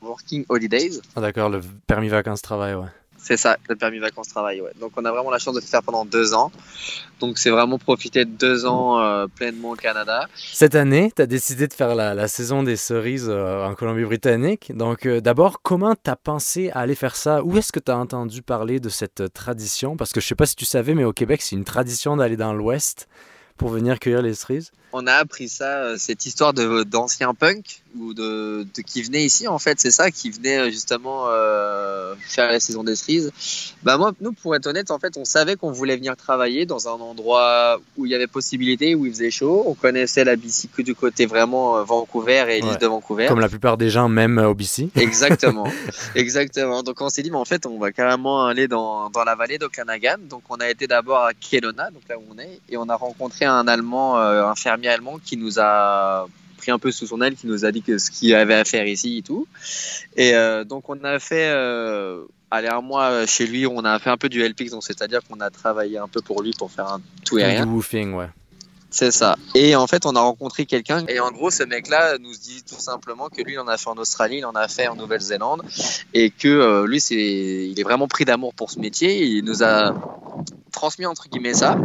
working 0.00 0.44
holidays. 0.48 1.00
Ah, 1.16 1.20
d'accord, 1.20 1.50
le 1.50 1.60
permis 1.88 2.08
vacances-travail, 2.08 2.74
ouais. 2.74 2.86
C'est 3.22 3.36
ça, 3.36 3.56
le 3.68 3.76
permis 3.76 3.98
vacances-travail, 3.98 4.60
ouais. 4.60 4.72
Donc 4.80 4.92
on 4.96 5.04
a 5.04 5.12
vraiment 5.12 5.30
la 5.30 5.38
chance 5.38 5.54
de 5.54 5.60
le 5.60 5.66
faire 5.66 5.82
pendant 5.82 6.04
deux 6.04 6.34
ans. 6.34 6.50
Donc 7.20 7.38
c'est 7.38 7.50
vraiment 7.50 7.78
profiter 7.78 8.24
de 8.24 8.30
deux 8.30 8.66
ans 8.66 8.98
euh, 8.98 9.26
pleinement 9.28 9.70
au 9.70 9.76
Canada. 9.76 10.26
Cette 10.34 10.74
année, 10.74 11.12
tu 11.14 11.22
as 11.22 11.26
décidé 11.26 11.68
de 11.68 11.72
faire 11.72 11.94
la, 11.94 12.26
saison 12.26 12.64
des 12.64 12.76
cerises 12.76 13.28
euh, 13.28 13.64
en 13.64 13.74
Colombie-Britannique. 13.74 14.72
Donc 14.76 15.06
d'abord, 15.06 15.62
comment 15.62 15.94
tu 15.94 16.10
as 16.10 16.16
pensé 16.16 16.70
à 16.72 16.80
aller 16.80 16.96
faire 16.96 17.14
ça? 17.14 17.44
Où 17.44 17.56
est-ce 17.58 17.70
que 17.70 17.78
tu 17.78 17.92
as 17.92 17.96
entendu 17.96 18.42
parler 18.42 18.80
de 18.80 18.88
cette 18.88 19.32
tradition? 19.32 19.96
Parce 19.96 20.12
que 20.12 20.20
je 20.20 20.26
sais 20.26 20.34
pas 20.34 20.46
si 20.46 20.56
tu 20.56 20.64
savais, 20.64 20.94
mais 20.94 21.04
au 21.04 21.12
Québec, 21.12 21.42
c'est 21.42 21.54
une 21.54 21.64
tradition 21.64 22.16
d'aller 22.16 22.36
dans 22.36 22.52
l'Ouest 22.52 23.06
pour 23.56 23.70
venir 23.70 23.98
cueillir 23.98 24.22
les 24.22 24.34
cerises 24.34 24.72
On 24.92 25.06
a 25.06 25.14
appris 25.14 25.48
ça, 25.48 25.84
euh, 25.84 25.96
cette 25.98 26.26
histoire 26.26 26.52
d'anciens 26.52 27.34
punks 27.34 27.81
ou 27.98 28.14
de, 28.14 28.66
qui 28.86 29.02
venaient 29.02 29.24
ici 29.24 29.48
en 29.48 29.58
fait, 29.58 29.80
c'est 29.80 29.90
ça, 29.90 30.10
qui 30.10 30.30
venaient 30.30 30.58
euh, 30.58 30.70
justement 30.70 31.24
euh, 31.28 32.14
faire 32.20 32.48
la 32.48 32.60
saison 32.60 32.84
des 32.84 32.96
cerises. 32.96 33.32
Bah 33.82 33.96
moi, 33.98 34.12
nous 34.20 34.32
pour 34.32 34.54
être 34.54 34.66
honnête, 34.66 34.90
en 34.90 34.98
fait, 34.98 35.16
on 35.16 35.24
savait 35.24 35.56
qu'on 35.56 35.70
voulait 35.72 35.96
venir 35.96 36.16
travailler 36.16 36.66
dans 36.66 36.88
un 36.88 37.00
endroit 37.00 37.80
où 37.96 38.06
il 38.06 38.12
y 38.12 38.14
avait 38.14 38.26
possibilité, 38.26 38.94
où 38.94 39.06
il 39.06 39.12
faisait 39.12 39.30
chaud. 39.30 39.64
On 39.66 39.74
connaissait 39.74 40.24
la 40.24 40.36
BC 40.36 40.68
que 40.74 40.82
du 40.82 40.94
côté 40.94 41.26
vraiment 41.26 41.82
Vancouver 41.84 42.46
et 42.48 42.60
l'île 42.60 42.78
de 42.78 42.86
Vancouver. 42.86 43.26
Comme 43.26 43.40
la 43.40 43.48
plupart 43.48 43.76
des 43.76 43.90
gens, 43.90 44.08
même 44.08 44.38
au 44.38 44.54
BC. 44.54 44.90
Exactement, 44.96 45.66
exactement. 46.14 46.82
Donc 46.82 47.00
on 47.00 47.08
s'est 47.08 47.22
dit, 47.22 47.30
mais 47.30 47.36
en 47.36 47.44
fait, 47.44 47.66
on 47.66 47.78
va 47.78 47.92
carrément 47.92 48.46
aller 48.46 48.68
dans, 48.68 49.10
dans 49.10 49.24
la 49.24 49.34
vallée 49.34 49.58
d'Okanagan. 49.58 50.18
Donc 50.28 50.42
on 50.48 50.56
a 50.56 50.68
été 50.68 50.86
d'abord 50.86 51.24
à 51.24 51.32
Kelowna, 51.34 51.90
donc 51.90 52.02
là 52.08 52.16
où 52.18 52.22
on 52.30 52.38
est, 52.38 52.60
et 52.68 52.76
on 52.76 52.88
a 52.88 52.96
rencontré 52.96 53.44
un 53.44 53.66
Allemand, 53.66 54.18
un 54.18 54.54
fermier 54.54 54.88
allemand 54.88 55.18
qui 55.24 55.36
nous 55.36 55.58
a 55.58 56.26
pris 56.62 56.70
un 56.70 56.78
peu 56.78 56.92
sous 56.92 57.08
son 57.08 57.20
aile, 57.20 57.34
qui 57.34 57.48
nous 57.48 57.64
a 57.64 57.72
dit 57.72 57.82
que 57.82 57.98
ce 57.98 58.10
qu'il 58.10 58.34
avait 58.34 58.54
à 58.54 58.64
faire 58.64 58.86
ici 58.86 59.18
et 59.18 59.22
tout. 59.22 59.48
Et 60.16 60.34
euh, 60.34 60.62
donc 60.62 60.88
on 60.88 61.02
a 61.02 61.18
fait, 61.18 61.50
euh, 61.50 62.22
allez 62.52 62.68
un 62.68 62.80
mois 62.80 63.26
chez 63.26 63.46
lui, 63.46 63.66
on 63.66 63.84
a 63.84 63.98
fait 63.98 64.10
un 64.10 64.16
peu 64.16 64.28
du 64.28 64.42
helping, 64.42 64.70
donc 64.70 64.84
c'est-à-dire 64.84 65.20
qu'on 65.28 65.40
a 65.40 65.50
travaillé 65.50 65.98
un 65.98 66.08
peu 66.08 66.20
pour 66.20 66.40
lui 66.40 66.52
pour 66.56 66.70
faire 66.70 66.86
un 66.86 67.00
tout 67.24 67.38
et 67.38 67.44
rien. 67.44 67.66
Du 67.66 67.72
woofing, 67.72 68.14
ouais. 68.14 68.28
C'est 68.90 69.10
ça. 69.10 69.36
Et 69.54 69.74
en 69.74 69.86
fait, 69.86 70.04
on 70.04 70.14
a 70.16 70.20
rencontré 70.20 70.66
quelqu'un. 70.66 71.04
Et 71.08 71.18
en 71.18 71.30
gros, 71.30 71.50
ce 71.50 71.62
mec-là 71.62 72.18
nous 72.18 72.32
dit 72.32 72.62
tout 72.62 72.78
simplement 72.78 73.30
que 73.30 73.40
lui, 73.40 73.54
il 73.54 73.58
en 73.58 73.66
a 73.66 73.78
fait 73.78 73.88
en 73.88 73.96
Australie, 73.96 74.36
il 74.38 74.44
en 74.44 74.54
a 74.54 74.68
fait 74.68 74.86
en 74.86 74.96
Nouvelle-Zélande. 74.96 75.62
Et 76.12 76.28
que 76.28 76.46
euh, 76.46 76.86
lui, 76.86 77.00
c'est, 77.00 77.16
il 77.16 77.80
est 77.80 77.82
vraiment 77.82 78.06
pris 78.06 78.26
d'amour 78.26 78.52
pour 78.52 78.70
ce 78.70 78.78
métier. 78.78 79.24
Il 79.24 79.44
nous 79.46 79.62
a 79.62 79.94
transmis, 80.72 81.06
entre 81.06 81.30
guillemets, 81.30 81.54
ça. 81.54 81.78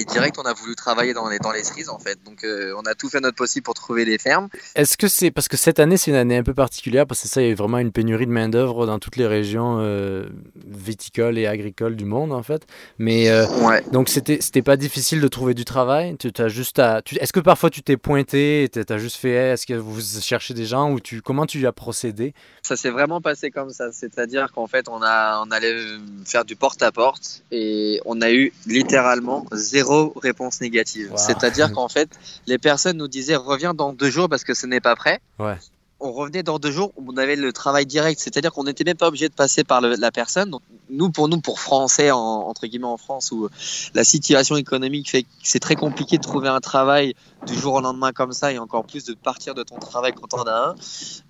Et 0.00 0.04
direct 0.04 0.36
on 0.38 0.42
a 0.42 0.52
voulu 0.54 0.74
travailler 0.74 1.12
dans 1.14 1.28
les, 1.28 1.38
dans 1.38 1.52
les 1.52 1.64
cerises 1.64 1.88
en 1.88 1.98
fait. 1.98 2.18
Donc 2.24 2.44
euh, 2.44 2.72
on 2.78 2.82
a 2.82 2.94
tout 2.94 3.08
fait 3.08 3.20
notre 3.20 3.36
possible 3.36 3.64
pour 3.64 3.74
trouver 3.74 4.04
des 4.04 4.18
fermes. 4.18 4.48
Est-ce 4.74 4.96
que 4.96 5.08
c'est 5.08 5.30
parce 5.30 5.48
que 5.48 5.56
cette 5.56 5.78
année 5.80 5.96
c'est 5.96 6.10
une 6.10 6.16
année 6.16 6.36
un 6.36 6.42
peu 6.42 6.54
particulière 6.54 7.06
parce 7.06 7.22
que 7.22 7.28
ça 7.28 7.42
il 7.42 7.48
y 7.48 7.52
a 7.52 7.54
vraiment 7.54 7.78
une 7.78 7.92
pénurie 7.92 8.26
de 8.26 8.32
main 8.32 8.48
d'œuvre 8.48 8.86
dans 8.86 8.98
toutes 8.98 9.16
les 9.16 9.26
régions 9.26 9.78
euh, 9.80 10.26
viticoles 10.66 11.38
et 11.38 11.46
agricoles 11.46 11.96
du 11.96 12.04
monde 12.04 12.32
en 12.32 12.42
fait. 12.42 12.66
Mais 12.98 13.28
euh, 13.30 13.46
Ouais. 13.66 13.82
donc 13.92 14.08
c'était 14.08 14.38
c'était 14.40 14.62
pas 14.62 14.76
difficile 14.76 15.20
de 15.20 15.28
trouver 15.28 15.54
du 15.54 15.64
travail. 15.64 16.16
Tu 16.18 16.30
as 16.38 16.48
juste 16.48 16.78
à. 16.78 17.02
tu- 17.02 17.16
Est-ce 17.16 17.32
que 17.32 17.40
parfois 17.40 17.70
tu 17.70 17.82
t'es 17.82 17.96
pointé, 17.96 18.64
et 18.64 18.68
t'as 18.68 18.84
t'as 18.84 18.98
juste 18.98 19.16
fait, 19.16 19.30
Hey, 19.30 19.52
est-ce 19.52 19.66
que 19.66 19.74
vous 19.74 20.00
cherchez 20.20 20.54
des 20.54 20.64
gens 20.66 20.90
ou 20.92 21.00
tu 21.00 21.22
comment 21.22 21.46
tu 21.46 21.66
as 21.66 21.72
procédé? 21.72 22.34
Ça 22.62 22.76
s'est 22.76 22.90
vraiment 22.90 23.20
passé 23.20 23.50
comme 23.50 23.70
ça, 23.70 23.92
c'est-à-dire 23.92 24.52
qu'en 24.52 24.66
fait 24.66 24.88
on 24.88 25.00
a 25.02 25.42
on 25.46 25.50
allait 25.50 25.76
faire 26.24 26.44
du 26.44 26.56
porte-à-porte 26.56 27.42
et 27.50 28.00
on 28.04 28.20
a 28.20 28.30
eu 28.32 28.52
littéralement 28.66 29.46
zéro 29.52 29.85
réponse 30.16 30.60
négative. 30.60 31.10
Wow. 31.12 31.16
C'est-à-dire 31.18 31.72
qu'en 31.74 31.88
fait 31.88 32.08
les 32.46 32.58
personnes 32.58 32.96
nous 32.98 33.08
disaient 33.08 33.36
reviens 33.36 33.74
dans 33.74 33.92
deux 33.92 34.10
jours 34.10 34.28
parce 34.28 34.44
que 34.44 34.54
ce 34.54 34.66
n'est 34.66 34.80
pas 34.80 34.96
prêt. 34.96 35.20
Ouais. 35.38 35.56
On 35.98 36.12
revenait 36.12 36.42
dans 36.42 36.58
deux 36.58 36.70
jours, 36.70 36.92
on 36.98 37.16
avait 37.16 37.36
le 37.36 37.54
travail 37.54 37.86
direct, 37.86 38.20
c'est-à-dire 38.20 38.52
qu'on 38.52 38.64
n'était 38.64 38.84
même 38.84 38.98
pas 38.98 39.08
obligé 39.08 39.30
de 39.30 39.34
passer 39.34 39.64
par 39.64 39.80
le- 39.80 39.94
la 39.94 40.10
personne. 40.12 40.50
Donc, 40.50 40.60
nous, 40.90 41.08
pour 41.10 41.26
nous, 41.26 41.40
pour 41.40 41.58
Français, 41.58 42.10
en- 42.10 42.18
entre 42.18 42.66
guillemets 42.66 42.84
en 42.84 42.98
France, 42.98 43.32
où 43.32 43.48
la 43.94 44.04
situation 44.04 44.56
économique 44.56 45.08
fait 45.08 45.22
que 45.22 45.28
c'est 45.42 45.58
très 45.58 45.74
compliqué 45.74 46.18
de 46.18 46.22
trouver 46.22 46.48
un 46.48 46.60
travail 46.60 47.14
du 47.46 47.54
jour 47.54 47.74
au 47.74 47.80
lendemain 47.80 48.12
comme 48.12 48.32
ça, 48.32 48.52
et 48.52 48.58
encore 48.58 48.84
plus 48.84 49.04
de 49.04 49.14
partir 49.14 49.54
de 49.54 49.62
ton 49.62 49.76
travail 49.76 50.12
quand 50.12 50.34
on 50.34 50.42
a 50.42 50.70
un. 50.70 50.74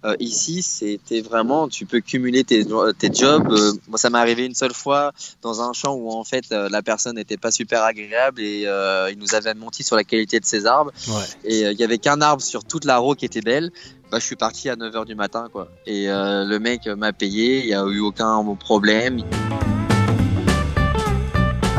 Euh, 0.05 0.17
ici, 0.21 0.63
c'était 0.63 1.21
vraiment, 1.21 1.69
tu 1.69 1.87
peux 1.87 2.01
cumuler 2.01 2.45
tes, 2.45 2.65
tes 2.99 3.13
jobs. 3.13 3.51
Euh, 3.51 3.73
moi, 3.89 3.99
ça 3.99 4.11
m'est 4.11 4.19
arrivé 4.19 4.47
une 4.47 4.55
seule 4.55 4.73
fois 4.73 5.13
dans 5.43 5.61
un 5.61 5.73
champ 5.73 5.95
où 5.95 6.11
en 6.11 6.25
fait 6.25 6.45
euh, 6.53 6.69
la 6.69 6.83
personne 6.83 7.17
n'était 7.17 7.37
pas 7.37 7.51
super 7.51 7.83
agréable 7.83 8.41
et 8.41 8.63
il 9.11 9.19
nous 9.19 9.35
avait 9.35 9.55
menti 9.55 9.83
sur 9.83 9.97
la 9.97 10.05
qualité 10.05 10.41
de 10.41 10.45
ses 10.45 10.67
arbres. 10.67 10.93
Ouais. 11.09 11.25
Et 11.45 11.61
il 11.63 11.79
y 11.79 11.85
avait 11.85 11.99
qu'un 11.99 12.21
arbre 12.21 12.43
sur 12.43 12.65
toute 12.65 12.85
la 12.85 12.99
roue 12.99 13.15
qui 13.15 13.25
était 13.25 13.43
belle. 13.43 13.71
Bah, 14.11 14.19
je 14.21 14.25
suis 14.25 14.37
parti 14.37 14.69
à 14.71 14.77
9h 14.77 15.05
du 15.05 15.15
matin, 15.15 15.49
quoi. 15.53 15.69
Et 15.87 16.07
le 16.07 16.59
mec 16.59 16.87
m'a 16.87 17.13
payé, 17.13 17.61
il 17.61 17.67
n'y 17.67 17.75
a 17.75 17.85
eu 17.85 18.01
aucun 18.01 18.45
problème. 18.55 19.23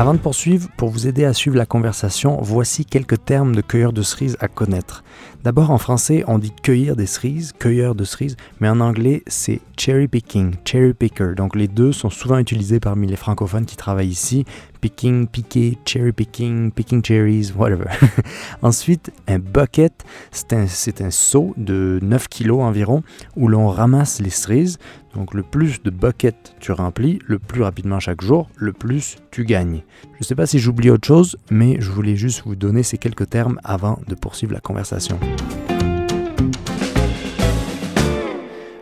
Avant 0.00 0.14
de 0.14 0.20
poursuivre, 0.20 0.68
pour 0.76 0.90
vous 0.90 1.08
aider 1.08 1.24
à 1.24 1.34
suivre 1.34 1.56
la 1.56 1.66
conversation, 1.66 2.38
voici 2.40 2.84
quelques 2.84 3.24
termes 3.24 3.56
de 3.56 3.60
cueilleur 3.60 3.92
de 3.92 4.02
cerises 4.02 4.36
à 4.38 4.46
connaître. 4.46 5.02
D'abord, 5.44 5.70
en 5.70 5.78
français, 5.78 6.24
on 6.26 6.38
dit 6.38 6.50
cueillir 6.50 6.96
des 6.96 7.06
cerises, 7.06 7.52
cueilleur 7.52 7.94
de 7.94 8.04
cerises, 8.04 8.36
mais 8.60 8.68
en 8.68 8.80
anglais, 8.80 9.22
c'est 9.28 9.60
cherry 9.78 10.08
picking, 10.08 10.54
cherry 10.64 10.92
picker. 10.92 11.34
Donc 11.36 11.54
les 11.54 11.68
deux 11.68 11.92
sont 11.92 12.10
souvent 12.10 12.38
utilisés 12.38 12.80
parmi 12.80 13.06
les 13.06 13.16
francophones 13.16 13.64
qui 13.64 13.76
travaillent 13.76 14.08
ici. 14.08 14.44
Picking, 14.80 15.28
piquer, 15.28 15.78
cherry 15.84 16.12
picking, 16.12 16.72
picking 16.72 17.04
cherries, 17.04 17.52
whatever. 17.56 17.86
Ensuite, 18.62 19.12
un 19.28 19.38
bucket, 19.38 20.04
c'est 20.32 20.52
un, 20.52 20.66
c'est 20.66 21.00
un 21.00 21.10
seau 21.10 21.54
de 21.56 22.00
9 22.02 22.28
kg 22.28 22.50
environ 22.60 23.02
où 23.36 23.48
l'on 23.48 23.68
ramasse 23.68 24.20
les 24.20 24.30
cerises. 24.30 24.78
Donc 25.14 25.34
le 25.34 25.42
plus 25.42 25.82
de 25.82 25.90
buckets 25.90 26.54
tu 26.60 26.72
remplis, 26.72 27.18
le 27.26 27.38
plus 27.38 27.62
rapidement 27.62 27.98
chaque 27.98 28.20
jour, 28.20 28.48
le 28.56 28.72
plus 28.72 29.16
tu 29.30 29.44
gagnes. 29.44 29.82
Je 30.12 30.18
ne 30.20 30.24
sais 30.24 30.34
pas 30.34 30.46
si 30.46 30.58
j'oublie 30.58 30.90
autre 30.90 31.06
chose, 31.06 31.36
mais 31.50 31.80
je 31.80 31.90
voulais 31.90 32.16
juste 32.16 32.42
vous 32.44 32.56
donner 32.56 32.82
ces 32.82 32.98
quelques 32.98 33.30
termes 33.30 33.60
avant 33.64 33.98
de 34.06 34.14
poursuivre 34.14 34.52
la 34.52 34.60
conversation. 34.60 35.18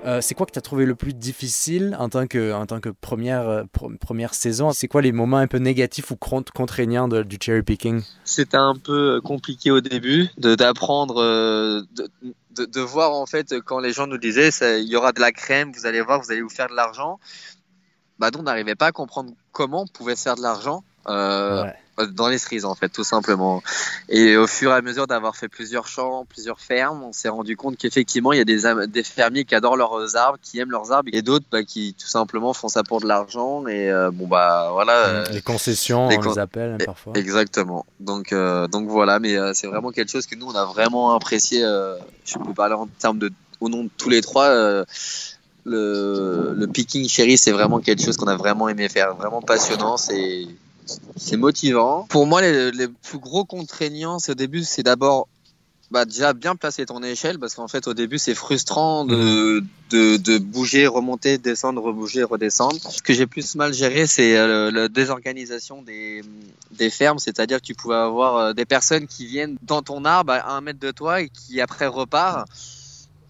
Euh, 0.05 0.21
c'est 0.21 0.37
quoi 0.37 0.47
que 0.47 0.53
tu 0.53 0.59
as 0.59 0.63
trouvé 0.63 0.87
le 0.87 0.95
plus 0.95 1.15
difficile 1.15 1.97
en 1.99 2.09
tant 2.09 2.29
que, 2.29 2.53
en 2.53 2.65
tant 2.65 2.79
que 2.79 2.91
première, 2.91 3.49
euh, 3.49 3.65
pr- 3.77 3.99
première 3.99 4.35
saison? 4.35 4.71
C'est 4.73 4.87
quoi 4.87 5.03
les 5.03 5.11
moments 5.11 5.39
un 5.39 5.49
peu 5.49 5.59
négatifs 5.59 6.13
ou 6.13 6.15
cont- 6.15 6.45
contraignants 6.55 7.09
de- 7.09 7.25
du 7.25 7.39
cherry 7.43 7.63
picking? 7.63 8.03
C'était 8.25 8.57
un 8.57 8.75
peu 8.77 9.21
compliqué 9.21 9.73
au 9.73 9.81
début 9.81 10.29
de 10.39 10.55
d'apprendre, 10.55 11.21
euh, 11.21 11.83
de, 11.97 12.09
de, 12.53 12.67
de 12.67 12.81
voir 12.81 13.15
en 13.15 13.27
fait 13.27 13.59
quand 13.65 13.81
les 13.81 13.93
gens 13.93 14.07
nous 14.07 14.17
disaient 14.19 14.51
il 14.81 14.89
y 14.89 14.95
aura 14.95 15.11
de 15.13 15.21
la 15.21 15.33
crème, 15.33 15.73
vous 15.75 15.87
allez 15.87 16.01
voir, 16.03 16.23
vous 16.23 16.31
allez 16.31 16.43
vous 16.43 16.49
faire 16.51 16.69
de 16.69 16.75
l'argent. 16.77 17.19
Bah, 18.21 18.31
nous, 18.33 18.39
on 18.39 18.45
n'arrivait 18.45 18.77
pas 18.77 18.87
à 18.87 18.93
comprendre 18.93 19.33
comment 19.51 19.83
on 19.83 19.87
pouvait 19.89 20.15
se 20.15 20.23
faire 20.23 20.37
de 20.37 20.43
l'argent. 20.43 20.85
Euh, 21.09 21.65
Ouais. 21.65 21.75
Dans 22.05 22.29
les 22.29 22.39
cerises 22.39 22.65
en 22.65 22.75
fait 22.75 22.89
tout 22.91 23.05
simplement 23.05 23.63
et 24.09 24.37
au 24.37 24.47
fur 24.47 24.71
et 24.71 24.75
à 24.75 24.83
mesure 24.83 25.07
d'avoir 25.07 25.35
fait 25.37 25.49
plusieurs 25.49 25.87
champs 25.89 26.27
plusieurs 26.29 26.61
fermes 26.61 27.03
on 27.03 27.13
s'est 27.13 27.29
rendu 27.31 27.57
compte 27.57 27.79
qu'effectivement 27.79 28.33
il 28.33 28.39
y 28.39 28.41
a 28.41 28.45
des, 28.87 29.03
fermiers 29.03 29.45
qui 29.45 29.55
adorent 29.55 29.77
leurs 29.77 30.15
arbres 30.17 30.39
qui 30.43 30.59
aiment 30.59 30.71
leurs 30.71 30.93
arbres 30.93 31.09
et 31.13 31.23
d'autres 31.23 31.47
bah, 31.51 31.63
qui 31.63 31.95
tout 31.99 32.07
simplement 32.07 32.53
font 32.53 32.69
ça 32.69 32.83
pour 32.83 33.01
de 33.01 33.07
l'argent 33.07 33.67
et 33.67 33.91
euh, 33.91 34.11
bon 34.11 34.27
bah 34.27 34.69
voilà 34.73 34.93
euh, 34.93 35.25
Les 35.33 35.41
concessions, 35.41 36.09
les 36.09 36.19
on 36.19 36.21
con- 36.21 36.31
les 36.33 36.39
appelle 36.39 36.77
hein, 36.79 36.85
parfois. 36.85 37.15
exactement 37.17 37.87
donc 38.01 38.33
euh, 38.33 38.67
donc 38.69 38.89
voilà 38.89 39.19
mais 39.19 39.37
euh, 39.37 39.53
c'est 39.55 39.67
vraiment 39.67 39.91
quelque 39.91 40.11
chose 40.11 40.27
que 40.27 40.35
nous 40.35 40.47
on 40.47 40.55
a 40.55 40.67
vraiment 40.67 41.15
apprécié 41.15 41.61
je 41.61 42.39
peux 42.39 42.53
parler 42.53 42.75
en 42.75 42.87
termes 42.87 43.19
de 43.19 43.33
au 43.61 43.71
nom 43.71 43.85
de 43.85 43.91
tous 43.97 44.11
les 44.11 44.21
trois 44.21 44.51
le, 45.65 46.55
le 46.55 46.67
picking 46.67 47.09
chéri 47.09 47.39
c'est 47.39 47.53
vraiment 47.53 47.81
quelque 47.81 48.03
chose 48.05 48.17
qu'on 48.19 48.27
a 48.29 48.37
vraiment 48.37 48.69
aimé 48.69 48.89
faire 48.91 49.15
vraiment 49.15 49.41
passionnant 49.41 49.97
c'est 49.97 50.47
c'est 51.17 51.37
motivant. 51.37 52.07
Pour 52.09 52.27
moi, 52.27 52.41
les, 52.43 52.71
les 52.71 52.89
plus 52.89 53.19
gros 53.19 53.45
contraignants, 53.45 54.19
c'est 54.19 54.33
au 54.33 54.37
début, 54.37 54.65
c'est 54.65 54.83
d'abord 54.83 55.29
bah, 55.93 56.05
déjà 56.05 56.33
bien 56.33 56.57
placer 56.57 56.85
ton 56.85 57.01
échelle, 57.03 57.39
parce 57.39 57.55
qu'en 57.55 57.69
fait, 57.69 57.87
au 57.87 57.95
début, 57.95 58.19
c'est 58.19 58.35
frustrant 58.35 59.05
de, 59.05 59.63
de, 59.91 60.17
de 60.17 60.39
bouger, 60.39 60.89
remonter, 60.89 61.39
descendre, 61.39 61.81
rebouger, 61.81 62.25
redescendre. 62.25 62.75
Ce 62.91 63.01
que 63.03 63.15
j'ai 63.15 63.27
plus 63.27 63.55
mal 63.55 63.73
géré, 63.73 64.09
c'est 64.09 64.37
euh, 64.37 64.73
la 64.73 64.89
désorganisation 64.89 65.83
des, 65.83 66.23
des 66.73 66.91
fermes, 66.91 67.21
c'est-à-dire 67.21 67.61
que 67.61 67.67
tu 67.67 67.75
pouvais 67.75 67.95
avoir 67.95 68.37
euh, 68.37 68.53
des 68.53 68.65
personnes 68.65 69.07
qui 69.07 69.27
viennent 69.27 69.57
dans 69.63 69.83
ton 69.83 70.05
arbre 70.05 70.33
à 70.33 70.57
un 70.57 70.61
mètre 70.61 70.81
de 70.81 70.91
toi 70.91 71.21
et 71.21 71.29
qui 71.29 71.61
après 71.61 71.87
repartent. 71.87 72.49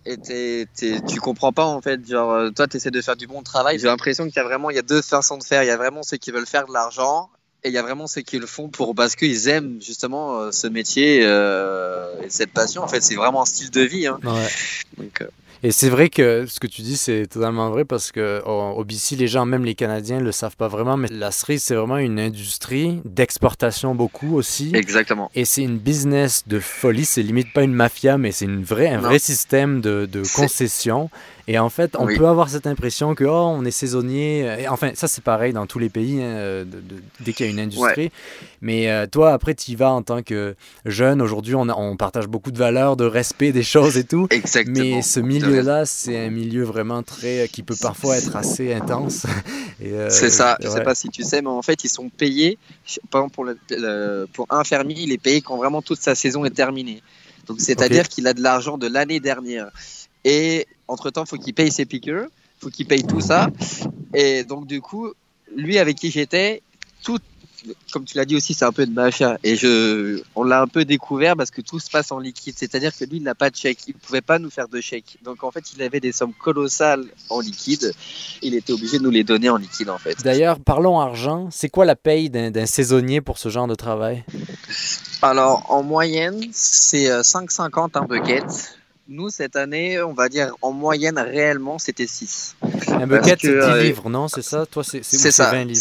Et 0.09 0.17
t'es- 0.17 0.67
t'es- 0.75 1.01
tu 1.01 1.19
comprends 1.21 1.53
pas 1.53 1.65
en 1.67 1.81
fait, 1.83 2.09
genre 2.09 2.31
euh, 2.31 2.51
toi 2.51 2.69
tu 2.69 2.77
essaies 2.77 2.93
de 2.93 3.01
faire 3.03 3.17
du 3.17 3.27
bon 3.27 3.43
travail. 3.43 3.81
J'ai 3.81 3.89
l'impression 3.89 4.25
qu'il 4.25 4.37
y 4.37 4.39
a 4.39 4.45
vraiment 4.45 4.71
il 4.71 4.77
y 4.77 4.79
a 4.79 4.83
deux 4.83 5.03
façons 5.03 5.37
de 5.37 5.43
faire. 5.43 5.65
Il 5.65 5.67
y 5.67 5.71
a 5.71 5.77
vraiment 5.77 6.05
ceux 6.05 6.17
qui 6.17 6.31
veulent 6.31 6.47
faire 6.47 6.67
de 6.69 6.73
l'argent 6.73 7.29
et 7.67 7.69
il 7.69 7.75
y 7.75 7.79
a 7.79 7.83
vraiment 7.83 8.07
ceux 8.07 8.23
qui 8.23 8.39
le 8.39 8.47
font 8.47 8.69
pour 8.69 8.95
parce 8.95 9.17
qu'ils 9.17 9.49
aiment 9.49 9.79
justement 9.81 10.39
euh, 10.41 10.53
ce 10.53 10.67
métier 10.69 11.21
euh, 11.25 12.07
et 12.25 12.31
cette 12.31 12.51
passion. 12.53 12.83
En 12.83 12.89
fait, 12.89 13.03
c'est 13.03 13.17
vraiment 13.17 13.43
un 13.43 13.47
style 13.47 13.71
de 13.71 13.81
vie. 13.83 14.07
Hein. 14.07 14.19
Ouais. 14.25 14.49
Donc, 14.99 15.21
euh, 15.23 15.27
Et 15.63 15.73
c'est 15.73 15.89
vrai 15.89 16.09
que 16.09 16.47
ce 16.47 16.61
que 16.61 16.67
tu 16.67 16.83
dis, 16.83 16.97
c'est 16.97 17.27
totalement 17.27 17.71
vrai 17.71 17.85
parce 17.85 18.13
que 18.13 18.43
au, 18.47 18.79
au 18.79 18.85
BC, 18.85 19.17
les 19.17 19.27
gens, 19.27 19.47
même 19.47 19.65
les 19.65 19.75
Canadiens, 19.75 20.21
le 20.21 20.31
savent 20.33 20.57
pas 20.57 20.69
vraiment, 20.69 20.97
mais 20.97 21.09
la 21.11 21.31
cerise, 21.33 21.63
c'est 21.63 21.75
vraiment 21.75 21.97
une 21.99 22.21
industrie 22.21 23.01
d'exportation 23.05 23.95
beaucoup 23.95 24.37
aussi. 24.37 24.71
exactement. 24.75 25.31
Et 25.35 25.45
c'est 25.45 25.63
une 25.63 25.79
business 25.79 26.45
de 26.47 26.61
folie, 26.61 27.05
c'est 27.05 27.23
limite 27.23 27.53
pas 27.53 27.63
une 27.63 27.75
mafia, 27.75 28.17
mais 28.19 28.33
c'est 28.33 28.45
une 28.45 28.63
vraie, 28.63 28.89
un 28.89 29.01
Non. 29.01 29.09
vrai 29.09 29.19
système 29.19 29.81
de, 29.81 30.07
de 30.11 30.23
concession. 30.35 31.11
Et 31.49 31.59
en 31.61 31.69
fait, 31.71 31.95
on 31.97 32.07
Oui. 32.07 32.17
peut 32.19 32.27
avoir 32.27 32.49
cette 32.49 32.67
impression 32.67 33.15
que 33.15 33.23
oh, 33.23 33.31
on 33.55 33.65
est 33.65 33.71
saisonnier. 33.71 34.41
Et 34.63 34.69
enfin, 34.69 34.91
ça 34.95 35.07
c'est 35.07 35.23
pareil 35.23 35.53
dans 35.53 35.67
tous 35.67 35.79
les 35.79 35.89
pays, 35.89 36.21
hein, 36.21 36.65
de- 36.65 36.65
de- 36.65 37.03
dès 37.21 37.33
qu'il 37.33 37.47
y 37.47 37.49
a 37.49 37.53
une 37.53 37.61
industrie. 37.61 38.11
Mais 38.61 38.91
euh, 38.91 39.07
toi, 39.07 39.33
après, 39.33 39.55
tu 39.55 39.71
y 39.71 39.77
vas 39.77 39.91
en 39.91 40.03
tant 40.03 40.23
que 40.25 40.57
jeune. 40.87 41.23
Aujourd'hui, 41.23 41.55
on, 41.55 41.97
partage 41.97 42.27
beaucoup 42.27 42.51
de 42.51 42.59
valeurs, 42.59 42.97
de 42.97 43.05
respect 43.05 43.53
des 43.53 43.63
choses 43.63 43.97
et 43.97 44.03
tout. 44.05 44.27
Exactement. 44.31 44.77
Mais 44.97 45.03
ce 45.03 45.21
milieu-là, 45.21 45.87
c'est 45.87 46.19
un 46.27 46.31
milieu 46.31 46.65
vraiment 46.65 47.03
très. 47.05 47.49
qui 47.53 47.63
peut 47.63 47.77
parfois 47.81 48.17
être 48.19 48.35
assez 48.37 48.73
intense. 48.75 49.27
Euh, 49.85 50.09
C'est 50.09 50.31
ça, 50.31 50.57
je 50.63 50.69
ouais. 50.69 50.75
sais 50.75 50.83
pas 50.83 50.95
si 50.95 51.11
tu 51.11 51.23
sais, 51.23 51.43
mais 51.43 51.49
en 51.51 51.61
fait, 51.61 51.85
ils 51.85 51.91
sont 51.91 52.09
payés, 52.09 52.57
par 53.11 53.21
exemple, 53.21 53.35
pour, 53.35 53.45
le, 53.45 53.59
le- 53.69 54.27
pour 54.33 54.47
un 54.49 54.65
fermier, 54.65 54.97
il 54.99 55.13
est 55.13 55.19
payé 55.19 55.43
quand 55.43 55.59
vraiment 55.59 55.83
toute 55.83 56.01
sa 56.01 56.15
saison 56.15 56.47
est 56.47 56.51
terminée. 56.51 57.03
Donc, 57.47 57.61
c'est-à-dire 57.61 58.09
qu'il 58.09 58.27
a 58.27 58.33
de 58.33 58.43
l'argent 58.43 58.79
de 58.79 58.87
l'année 58.87 59.21
dernière. 59.21 59.69
Et 60.27 60.67
entre-temps, 60.89 61.23
il 61.23 61.29
faut 61.29 61.39
qu'il 61.39 61.55
paye 61.55 61.71
ses 61.71 61.87
piqueurs, 61.87 62.27
il 62.27 62.65
faut 62.65 62.71
qu'il 62.71 62.87
paye 62.87 63.05
tout 63.05 63.21
ça. 63.21 63.49
Et 64.13 64.43
donc, 64.43 64.67
du 64.67 64.81
coup, 64.81 65.13
lui 65.55 65.79
avec 65.79 65.97
qui 65.97 66.11
j'étais, 66.11 66.63
tout, 67.05 67.21
comme 67.93 68.05
tu 68.05 68.17
l'as 68.17 68.25
dit 68.25 68.35
aussi, 68.35 68.53
c'est 68.53 68.65
un 68.65 68.73
peu 68.73 68.87
de 68.87 68.93
mafia. 68.93 69.39
Et 69.45 69.55
je, 69.55 70.21
on 70.35 70.43
l'a 70.43 70.61
un 70.61 70.67
peu 70.67 70.85
découvert 70.85 71.37
parce 71.37 71.53
que 71.53 71.61
tout 71.61 71.79
se 71.79 71.89
passe 71.89 72.11
en 72.11 72.19
liquide. 72.19 72.55
C'est-à-dire 72.57 72.91
que 72.97 73.05
lui, 73.05 73.19
il 73.19 73.23
n'a 73.23 73.37
pas 73.37 73.51
de 73.51 73.55
chèque. 73.55 73.79
Il 73.87 73.95
ne 73.95 74.01
pouvait 74.01 74.21
pas 74.21 74.41
nous 74.41 74.51
faire 74.51 74.67
de 74.67 74.81
chèque. 74.81 75.17
Donc, 75.23 75.45
en 75.45 75.53
fait, 75.53 75.73
il 75.77 75.81
avait 75.81 76.01
des 76.01 76.11
sommes 76.11 76.35
colossales 76.35 77.05
en 77.29 77.39
liquide. 77.39 77.93
Il 78.43 78.57
était 78.57 78.73
obligé 78.73 78.99
de 78.99 79.05
nous 79.05 79.11
les 79.11 79.23
donner 79.23 79.49
en 79.49 79.59
liquide, 79.59 79.91
en 79.91 79.99
fait. 79.99 80.21
D'ailleurs, 80.25 80.59
parlons 80.59 80.99
argent. 80.99 81.51
C'est 81.53 81.69
quoi 81.69 81.85
la 81.85 81.95
paye 81.95 82.31
d'un 82.31 82.67
saisonnier 82.67 83.21
pour 83.21 83.39
ce 83.39 83.49
genre 83.49 83.69
de 83.69 83.77
travail? 83.77 84.25
Alors, 85.23 85.71
en 85.71 85.85
moyenne, 85.85 86.49
c'est 86.51 87.09
euh, 87.09 87.23
5,50 87.23 87.97
un 87.97 88.05
bucket. 88.07 88.45
Nous, 89.09 89.31
cette 89.31 89.55
année, 89.57 90.03
on 90.03 90.13
va 90.15 90.29
dire 90.29 90.53
en 90.63 90.73
moyenne, 90.73 91.19
réellement, 91.19 91.79
c'était 91.79 92.07
6. 92.09 92.57
Un 92.89 93.07
bucket, 93.07 93.39
c'est 93.41 93.49
10 93.49 93.55
euh, 93.55 93.83
livres, 93.83 94.09
non 94.11 94.27
C'est 94.29 94.43
ça? 94.43 94.67
Toi, 94.67 94.83
c'est 94.83 95.05
c'est- 95.05 95.17
ou 95.17 95.21
C'est 95.21 95.31
ça. 95.31 95.51
20 95.53 95.65
livres? 95.65 95.81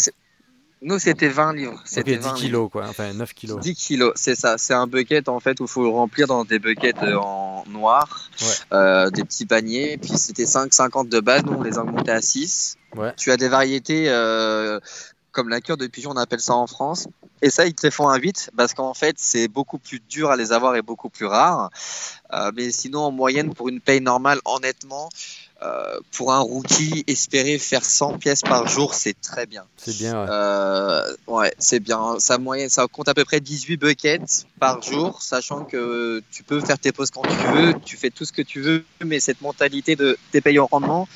Nous, 0.82 0.98
c'était 0.98 1.28
20 1.28 1.52
livres. 1.54 1.82
C'était 1.86 2.16
10 2.18 2.22
20 2.22 2.28
livres. 2.34 2.36
kilos, 2.38 2.70
quoi. 2.70 2.84
Enfin, 2.88 3.12
9 3.14 3.32
kilos. 3.34 3.58
10 3.60 3.74
kilos, 3.74 4.12
c'est 4.14 4.36
ça. 4.36 4.56
C'est 4.58 4.74
un 4.74 4.86
bucket 4.86 5.28
en 5.28 5.40
fait 5.40 5.58
où 5.58 5.64
il 5.64 5.68
faut 5.68 5.82
le 5.82 5.88
remplir 5.88 6.26
dans 6.28 6.44
des 6.44 6.58
buckets 6.58 7.02
euh, 7.02 7.16
en 7.16 7.64
noir, 7.68 8.30
Ouais. 8.40 8.46
euh, 8.76 9.10
des 9.10 9.24
petits 9.24 9.46
paniers. 9.46 9.96
Puis 9.98 10.10
c'était 10.18 10.44
5,50 10.46 11.08
de 11.08 11.18
base, 11.18 11.42
nous 11.44 11.54
on 11.54 11.62
les 11.62 11.78
a 11.78 11.82
augmentés 11.82 12.12
à 12.12 12.20
6. 12.20 12.76
Ouais. 12.94 13.12
Tu 13.16 13.32
as 13.32 13.36
des 13.38 13.48
variétés 13.48 14.08
euh, 14.10 14.78
comme 15.36 15.50
la 15.50 15.60
cure 15.60 15.76
de 15.76 15.86
pigeon, 15.86 16.12
on 16.12 16.16
appelle 16.16 16.40
ça 16.40 16.54
en 16.54 16.66
France. 16.66 17.08
Et 17.42 17.50
ça, 17.50 17.66
ils 17.66 17.74
te 17.74 17.86
les 17.86 17.90
font 17.90 18.08
un 18.08 18.18
vite 18.18 18.50
parce 18.56 18.72
qu'en 18.72 18.94
fait, 18.94 19.16
c'est 19.18 19.48
beaucoup 19.48 19.76
plus 19.76 20.00
dur 20.00 20.30
à 20.30 20.36
les 20.36 20.50
avoir 20.50 20.74
et 20.76 20.82
beaucoup 20.82 21.10
plus 21.10 21.26
rare. 21.26 21.68
Euh, 22.32 22.50
mais 22.56 22.72
sinon, 22.72 23.00
en 23.00 23.10
moyenne, 23.10 23.52
pour 23.52 23.68
une 23.68 23.82
paye 23.82 24.00
normale, 24.00 24.40
honnêtement, 24.46 25.10
euh, 25.62 26.00
pour 26.12 26.32
un 26.32 26.38
rookie, 26.38 27.04
espérer 27.06 27.58
faire 27.58 27.84
100 27.84 28.16
pièces 28.16 28.40
par 28.40 28.66
jour, 28.66 28.94
c'est 28.94 29.20
très 29.20 29.44
bien. 29.44 29.64
C'est 29.76 29.94
bien, 29.98 30.22
ouais. 30.22 30.26
Euh, 30.30 31.14
ouais, 31.26 31.54
c'est 31.58 31.80
bien. 31.80 32.18
Ça, 32.18 32.38
moyenne, 32.38 32.70
ça 32.70 32.86
compte 32.90 33.08
à 33.08 33.12
peu 33.12 33.26
près 33.26 33.40
18 33.40 33.76
buckets 33.76 34.46
par 34.58 34.80
jour, 34.80 35.20
sachant 35.20 35.64
que 35.64 36.22
tu 36.30 36.44
peux 36.44 36.60
faire 36.60 36.78
tes 36.78 36.92
pauses 36.92 37.10
quand 37.10 37.22
tu 37.22 37.46
veux, 37.54 37.74
tu 37.84 37.98
fais 37.98 38.08
tout 38.08 38.24
ce 38.24 38.32
que 38.32 38.42
tu 38.42 38.62
veux, 38.62 38.86
mais 39.04 39.20
cette 39.20 39.42
mentalité 39.42 39.96
de 39.96 40.16
t'es 40.32 40.40
payé 40.40 40.60
en 40.60 40.66
rendement 40.66 41.06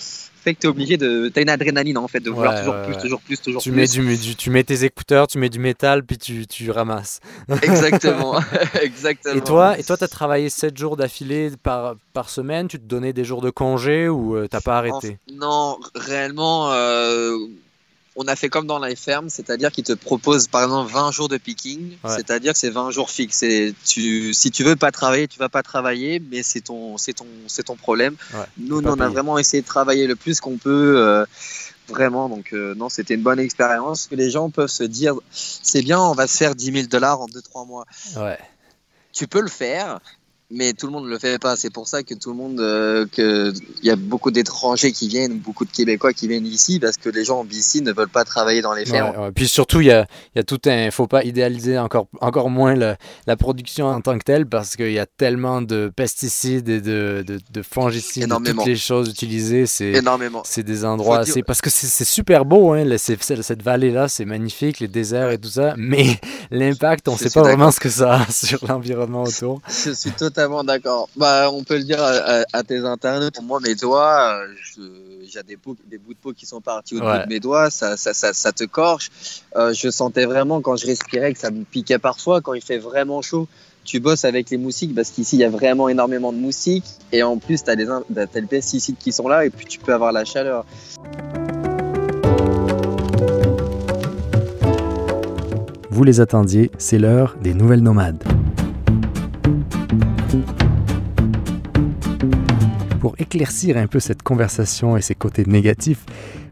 fait 0.42 0.54
que 0.54 0.60
tu 0.60 0.66
es 0.66 0.70
obligé 0.70 0.96
de. 0.96 1.30
Tu 1.34 1.40
une 1.42 1.48
adrénaline 1.48 1.98
en 1.98 2.08
fait, 2.08 2.20
de 2.20 2.30
vouloir 2.30 2.52
Ouais, 2.54 2.60
toujours 2.60 2.74
ouais, 2.74 2.84
plus, 2.84 2.94
ouais. 2.94 3.00
toujours 3.02 3.20
plus, 3.20 3.40
toujours 3.40 3.62
Tu 3.62 3.70
plus. 3.70 3.76
mets, 3.76 3.86
du, 3.86 4.16
du- 4.16 4.36
tu 4.36 4.50
mets 4.50 4.64
tes 4.64 4.84
écouteurs, 4.84 5.26
tu 5.26 5.38
mets 5.38 5.48
du 5.48 5.58
métal, 5.58 6.04
puis 6.04 6.18
tu, 6.18 6.46
tu 6.46 6.70
ramasses. 6.70 7.20
Exactement. 7.62 8.40
Exactement. 8.82 9.34
Et 9.34 9.40
toi, 9.42 9.78
et 9.78 9.84
toi, 9.84 9.96
t'as 9.96 10.08
travaillé 10.08 10.48
7 10.50 10.76
jours 10.76 10.96
d'affilée 10.96 11.50
par, 11.62 11.94
par 12.12 12.30
semaine, 12.30 12.68
tu 12.68 12.78
te 12.78 12.84
donnais 12.84 13.12
des 13.12 13.24
jours 13.24 13.40
de 13.42 13.50
congé 13.50 14.08
ou 14.08 14.36
euh, 14.36 14.48
t'as 14.48 14.60
pas 14.60 14.78
arrêté? 14.78 15.18
En- 15.30 15.34
Non, 15.34 15.78
réellement, 15.94 16.72
euh, 16.72 17.36
on 18.16 18.26
a 18.26 18.34
fait 18.36 18.48
comme 18.48 18.66
dans 18.66 18.78
la 18.78 18.94
ferme, 18.96 19.28
c'est-à-dire 19.30 19.70
qu'ils 19.70 19.84
te 19.84 19.92
proposent 19.92 20.48
par 20.48 20.64
exemple 20.64 20.92
20 20.92 21.10
jours 21.12 21.28
de 21.28 21.36
picking, 21.36 21.96
Ouais. 22.02 22.10
c'est-à-dire 22.16 22.52
que 22.54 22.58
c'est 22.58 22.70
20 22.70 22.90
jours 22.90 23.10
fixes. 23.10 23.42
Et 23.42 23.74
tu, 23.86 24.34
si 24.34 24.50
tu 24.50 24.64
veux 24.64 24.76
pas 24.76 24.90
travailler, 24.90 25.28
tu 25.28 25.38
vas 25.38 25.48
pas 25.48 25.62
travailler, 25.62 26.20
mais 26.30 26.42
c'est 26.42 26.60
ton, 26.62 26.98
c'est 26.98 27.12
ton, 27.14 27.26
c'est 27.46 27.62
ton 27.64 27.76
problème. 27.76 28.16
Ouais, 28.34 28.44
Nous, 28.58 28.78
on 28.80 29.00
a 29.00 29.08
vraiment 29.08 29.38
essayé 29.38 29.62
de 29.62 29.66
travailler 29.66 30.06
le 30.06 30.16
plus 30.16 30.40
qu'on 30.40 30.56
peut. 30.58 30.94
euh, 30.98 31.24
Vraiment, 31.88 32.28
donc 32.28 32.52
euh, 32.52 32.72
non, 32.76 32.88
c'était 32.88 33.14
une 33.14 33.22
bonne 33.22 33.40
expérience. 33.40 34.08
Les 34.12 34.30
gens 34.30 34.48
peuvent 34.48 34.68
se 34.70 34.84
dire, 34.84 35.14
c'est 35.32 35.82
bien, 35.82 35.98
on 36.00 36.12
va 36.12 36.28
se 36.28 36.36
faire 36.36 36.54
10 36.54 36.72
000 36.72 36.86
dollars 36.86 37.20
en 37.20 37.26
2-3 37.26 37.66
mois. 37.66 37.84
Ouais. 38.16 38.38
Tu 39.12 39.26
peux 39.26 39.40
le 39.40 39.48
faire, 39.48 39.98
mais 40.50 40.72
tout 40.72 40.86
le 40.86 40.92
monde 40.92 41.04
ne 41.04 41.10
le 41.10 41.18
fait 41.18 41.38
pas. 41.38 41.56
C'est 41.56 41.70
pour 41.70 41.86
ça 41.88 42.02
que 42.02 42.14
tout 42.14 42.30
le 42.30 42.36
monde, 42.36 42.60
euh, 42.60 43.06
que 43.10 43.52
il 43.82 43.86
y 43.86 43.90
a 43.90 43.96
beaucoup 43.96 44.30
d'étrangers 44.30 44.92
qui 44.92 45.08
viennent, 45.08 45.38
beaucoup 45.38 45.64
de 45.64 45.70
Québécois 45.70 46.12
qui 46.12 46.26
viennent 46.28 46.46
ici, 46.46 46.80
parce 46.80 46.96
que 46.96 47.08
les 47.08 47.24
gens 47.24 47.40
en 47.40 47.44
BC 47.44 47.80
ne 47.82 47.92
veulent 47.92 48.08
pas 48.08 48.24
travailler 48.24 48.60
dans 48.62 48.72
les 48.74 48.84
fermes. 48.84 49.16
Ouais, 49.16 49.24
ouais. 49.26 49.32
Puis 49.32 49.46
surtout, 49.48 49.80
il 49.80 49.86
y 49.86 49.92
a, 49.92 50.06
y 50.34 50.38
a 50.40 50.42
tout 50.42 50.60
un. 50.66 50.90
faut 50.90 51.06
pas 51.06 51.22
idéaliser 51.24 51.78
encore, 51.78 52.08
encore 52.20 52.50
moins 52.50 52.74
la 52.74 53.36
production 53.36 53.86
en 53.86 54.00
tant 54.00 54.18
que 54.18 54.24
telle 54.24 54.46
parce 54.46 54.74
qu'il 54.76 54.92
y 54.92 54.98
a 54.98 55.06
tellement 55.06 55.62
de 55.62 55.92
pesticides 55.94 56.68
et 56.68 56.80
de, 56.80 57.24
de, 57.26 57.38
de 57.52 57.62
fongicides, 57.62 58.28
de 58.28 58.50
toutes 58.50 58.66
les 58.66 58.76
choses 58.76 59.08
utilisées. 59.08 59.66
C'est. 59.66 59.92
Énormément. 59.92 60.42
C'est 60.44 60.62
des 60.64 60.84
endroits 60.84 61.18
assez. 61.18 61.42
Parce 61.42 61.60
que 61.60 61.70
c'est 61.70 61.86
c'est 61.86 62.04
super 62.04 62.44
beau, 62.44 62.72
hein, 62.72 62.84
c'est- 62.98 63.22
c'est- 63.22 63.42
cette 63.42 63.62
vallée-là, 63.62 64.08
c'est 64.08 64.24
magnifique, 64.24 64.80
les 64.80 64.88
déserts 64.88 65.30
et 65.30 65.38
tout 65.38 65.48
ça, 65.48 65.74
mais 65.76 66.18
l'impact, 66.50 67.08
on 67.08 67.16
Je 67.16 67.24
sait 67.24 67.30
pas 67.30 67.42
vraiment 67.42 67.70
ce 67.70 67.78
que 67.80 67.88
ça 67.88 68.20
a 68.22 68.26
sur 68.30 68.64
l'environnement 68.66 69.22
autour. 69.22 69.60
Je 69.68 69.92
suis 69.92 70.10
totalement 70.12 70.39
d'accord. 70.64 71.08
Bah, 71.16 71.50
on 71.52 71.62
peut 71.64 71.76
le 71.78 71.84
dire 71.84 72.02
à, 72.02 72.10
à- 72.40 72.44
à 72.52 72.62
tes 72.62 72.78
internautes. 72.78 73.34
Pour 73.34 73.44
moi, 73.44 73.60
mes 73.60 73.74
doigts, 73.74 74.40
euh, 74.42 74.46
j'ai 75.24 75.42
des, 75.42 75.56
des 75.86 75.98
bouts 75.98 76.12
de 76.14 76.18
peau 76.22 76.32
qui 76.32 76.46
sont 76.46 76.60
partis 76.60 76.96
au 76.96 77.00
Ouais. 77.00 77.18
bout 77.20 77.24
de 77.24 77.28
mes 77.34 77.40
doigts. 77.40 77.70
Ça, 77.70 77.96
ça, 77.96 78.12
ça, 78.14 78.32
ça 78.32 78.52
te 78.52 78.64
corche. 78.64 79.10
Euh, 79.56 79.72
je 79.72 79.90
sentais 79.90 80.24
vraiment 80.26 80.60
quand 80.60 80.76
je 80.76 80.86
respirais 80.86 81.32
que 81.32 81.38
ça 81.38 81.50
me 81.50 81.64
piquait 81.64 81.98
parfois. 81.98 82.40
Quand 82.40 82.54
il 82.54 82.62
fait 82.62 82.78
vraiment 82.78 83.22
chaud, 83.22 83.48
tu 83.84 83.98
bosses 84.00 84.24
avec 84.24 84.50
les 84.50 84.58
moustiques 84.58 84.94
parce 84.94 85.10
qu'ici, 85.10 85.36
il 85.36 85.40
y 85.40 85.44
a 85.44 85.50
vraiment 85.50 85.88
énormément 85.88 86.32
de 86.32 86.38
moustiques. 86.38 86.84
Et 87.12 87.22
en 87.22 87.38
plus, 87.38 87.62
tu 87.64 87.70
as, 87.70 87.74
les 87.74 88.42
pesticides 88.48 88.96
qui 88.98 89.12
sont 89.12 89.28
là 89.28 89.44
et 89.44 89.50
puis 89.50 89.66
tu 89.66 89.78
peux 89.78 89.92
avoir 89.94 90.12
la 90.12 90.24
chaleur. 90.24 90.64
Vous 95.90 96.04
les 96.04 96.20
attendiez, 96.20 96.70
c'est 96.78 96.98
l'heure 96.98 97.36
des 97.42 97.52
nouvelles 97.52 97.82
nomades. 97.82 98.22
Pour 103.00 103.14
éclaircir 103.18 103.78
un 103.78 103.86
peu 103.86 103.98
cette 103.98 104.22
conversation 104.22 104.94
et 104.94 105.00
ses 105.00 105.14
côtés 105.14 105.44
négatifs, 105.46 106.04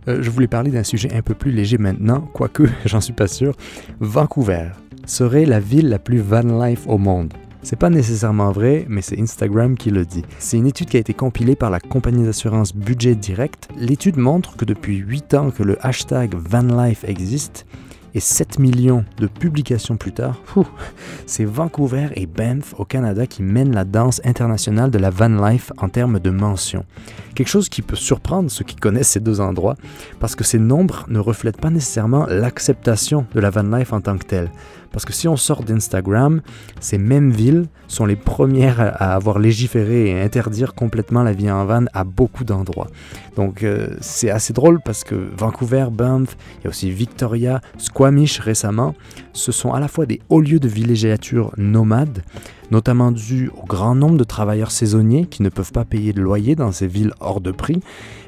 euh, 0.09 0.23
je 0.23 0.31
voulais 0.31 0.47
parler 0.47 0.71
d'un 0.71 0.83
sujet 0.83 1.13
un 1.13 1.21
peu 1.21 1.35
plus 1.35 1.53
léger 1.53 1.77
maintenant, 1.77 2.23
quoique 2.33 2.63
j'en 2.87 3.03
suis 3.03 3.13
pas 3.13 3.29
sûr. 3.29 3.55
Vancouver 4.01 4.71
serait 5.05 5.45
la 5.45 5.61
ville 5.61 5.91
la 5.91 5.99
plus 5.99 6.21
van 6.21 6.65
life 6.65 6.87
au 6.87 6.97
monde. 6.97 7.35
C'est 7.63 7.79
pas 7.79 7.91
nécessairement 7.91 8.51
vrai, 8.51 8.87
mais 8.89 9.03
c'est 9.03 9.21
Instagram 9.21 9.77
qui 9.77 9.91
le 9.91 10.07
dit. 10.07 10.23
C'est 10.39 10.57
une 10.57 10.67
étude 10.67 10.89
qui 10.89 10.97
a 10.97 11.01
été 11.01 11.13
compilée 11.13 11.55
par 11.55 11.69
la 11.69 11.81
compagnie 11.81 12.25
d'assurance 12.25 12.75
Budget 12.75 13.15
Direct. 13.15 13.69
L'étude 13.77 14.17
montre 14.17 14.57
que 14.57 14.65
depuis 14.65 14.97
8 14.97 15.35
ans 15.35 15.51
que 15.51 15.63
le 15.63 15.77
hashtag 15.85 16.35
vanlife 16.35 17.05
existe, 17.05 17.67
et 18.15 18.21
7 18.21 18.59
millions 18.59 19.05
de 19.19 19.27
publications 19.27 19.97
plus 19.97 20.13
tard, 20.13 20.41
c'est 21.27 21.45
Vancouver 21.45 22.09
et 22.15 22.27
Banff 22.27 22.75
au 22.79 22.85
Canada 22.85 23.27
qui 23.27 23.43
mènent 23.43 23.75
la 23.75 23.85
danse 23.85 24.21
internationale 24.25 24.91
de 24.91 24.99
la 24.99 25.11
van 25.11 25.29
life 25.29 25.73
en 25.79 25.89
termes 25.89 26.19
de 26.19 26.31
mentions. 26.31 26.85
Quelque 27.35 27.49
chose 27.49 27.69
qui 27.69 27.83
peut 27.83 27.97
surprendre 27.97 28.51
ceux 28.51 28.65
qui 28.65 28.77
connaissent 28.77 29.11
ces 29.11 29.21
deux 29.21 29.41
endroits, 29.41 29.77
parce 30.21 30.35
que 30.35 30.45
ces 30.45 30.59
nombres 30.59 31.07
ne 31.09 31.19
reflètent 31.19 31.61
pas 31.61 31.71
nécessairement 31.71 32.27
l'acceptation 32.27 33.27
de 33.35 33.41
la 33.41 33.51
van 33.51 33.63
life 33.63 33.93
en 33.93 34.01
tant 34.01 34.19
que 34.19 34.27
telle. 34.27 34.51
Parce 34.93 35.05
que 35.05 35.13
si 35.13 35.29
on 35.29 35.37
sort 35.37 35.63
d'Instagram, 35.63 36.41
ces 36.81 36.99
mêmes 36.99 37.31
villes 37.31 37.67
sont 37.89 38.07
les 38.07 38.17
premières 38.17 38.81
à 38.81 39.15
avoir 39.15 39.39
légiféré 39.39 40.11
et 40.11 40.21
interdire 40.21 40.75
complètement 40.75 41.23
la 41.23 41.33
vie 41.33 41.51
en 41.51 41.65
van 41.65 41.85
à 41.93 42.05
beaucoup 42.05 42.45
d'endroits. 42.45 42.89
Donc 43.37 43.63
euh, 43.63 43.89
c'est 44.01 44.31
assez 44.31 44.53
drôle 44.53 44.81
parce 44.85 45.05
que 45.05 45.15
Vancouver, 45.37 45.87
Banff, 45.91 46.37
il 46.59 46.65
y 46.65 46.67
a 46.67 46.71
aussi 46.71 46.91
Victoria, 46.91 47.61
Squamish 47.79 48.41
récemment, 48.41 48.95
ce 49.33 49.53
sont 49.53 49.73
à 49.73 49.81
la 49.81 49.89
fois 49.89 50.07
des 50.07 50.21
hauts 50.29 50.41
lieux 50.41 50.61
de 50.61 50.69
villégiature 50.69 51.53
nomades, 51.57 52.23
notamment 52.71 53.13
dû 53.13 53.51
au 53.61 53.65
grand 53.65 53.95
nombre 53.95 54.19
de 54.19 54.25
travailleurs 54.25 54.71
saisonniers 54.71 55.27
qui 55.27 55.43
ne 55.43 55.49
peuvent 55.49 55.73
pas 55.73 55.85
payer 55.85 56.13
de 56.13 56.21
loyer 56.21 56.55
dans 56.57 56.73
ces 56.73 56.87
villes 56.87 57.13
hors 57.21 57.41
de 57.41 57.51
prix, 57.51 57.81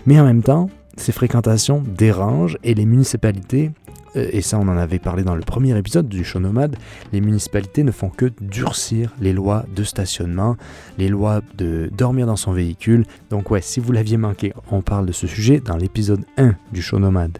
mais 0.06 0.18
en 0.20 0.24
même 0.24 0.42
temps, 0.42 0.70
ces 0.96 1.12
fréquentations 1.12 1.82
dérangent 1.86 2.58
et 2.62 2.74
les 2.74 2.84
municipalités, 2.84 3.70
et 4.14 4.42
ça 4.42 4.58
on 4.58 4.68
en 4.68 4.76
avait 4.76 4.98
parlé 4.98 5.22
dans 5.22 5.34
le 5.34 5.42
premier 5.42 5.76
épisode 5.76 6.08
du 6.08 6.24
show 6.24 6.40
nomade, 6.40 6.76
les 7.12 7.20
municipalités 7.20 7.82
ne 7.82 7.92
font 7.92 8.08
que 8.08 8.32
durcir 8.40 9.12
les 9.20 9.32
lois 9.32 9.64
de 9.74 9.84
stationnement, 9.84 10.56
les 10.98 11.08
lois 11.08 11.40
de 11.56 11.90
dormir 11.96 12.26
dans 12.26 12.36
son 12.36 12.52
véhicule. 12.52 13.04
Donc 13.30 13.50
ouais, 13.50 13.60
si 13.60 13.80
vous 13.80 13.92
l'aviez 13.92 14.16
manqué, 14.16 14.52
on 14.70 14.82
parle 14.82 15.06
de 15.06 15.12
ce 15.12 15.26
sujet 15.26 15.60
dans 15.60 15.76
l'épisode 15.76 16.24
1 16.36 16.54
du 16.72 16.82
show 16.82 16.98
nomade 16.98 17.38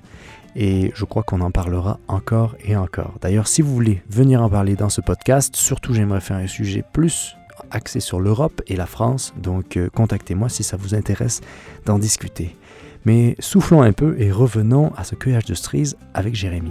et 0.57 0.93
je 0.95 1.05
crois 1.05 1.23
qu'on 1.23 1.41
en 1.41 1.51
parlera 1.51 1.99
encore 2.09 2.57
et 2.65 2.77
encore. 2.77 3.15
D'ailleurs, 3.21 3.47
si 3.47 3.63
vous 3.63 3.73
voulez 3.73 4.03
venir 4.09 4.43
en 4.43 4.49
parler 4.49 4.77
dans 4.77 4.89
ce 4.89 5.01
podcast, 5.01 5.57
surtout 5.57 5.95
j'aimerais 5.95 6.21
faire 6.21 6.37
un 6.37 6.47
sujet 6.47 6.85
plus 6.93 7.37
axé 7.71 8.01
sur 8.01 8.21
l'Europe 8.21 8.63
et 8.67 8.77
la 8.77 8.87
France, 8.87 9.35
donc 9.37 9.77
euh, 9.77 9.89
contactez-moi 9.91 10.49
si 10.49 10.63
ça 10.63 10.77
vous 10.77 10.95
intéresse 10.95 11.41
d'en 11.87 11.99
discuter. 11.99 12.57
Mais 13.05 13.37
soufflons 13.39 13.83
un 13.83 13.93
peu 13.93 14.15
et 14.19 14.31
revenons 14.31 14.93
à 14.97 15.05
ce 15.05 15.15
cueillage 15.15 15.45
de 15.45 15.55
cerises 15.55 15.97
avec 16.15 16.35
Jérémy. 16.35 16.71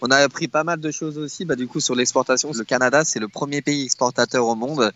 On 0.00 0.10
a 0.10 0.16
appris 0.16 0.48
pas 0.48 0.64
mal 0.64 0.80
de 0.80 0.90
choses 0.90 1.18
aussi. 1.18 1.44
Bah, 1.44 1.56
du 1.56 1.66
coup, 1.66 1.80
sur 1.80 1.94
l'exportation, 1.94 2.52
le 2.52 2.64
Canada, 2.64 3.04
c'est 3.04 3.18
le 3.18 3.28
premier 3.28 3.62
pays 3.62 3.84
exportateur 3.84 4.46
au 4.46 4.54
monde. 4.54 4.92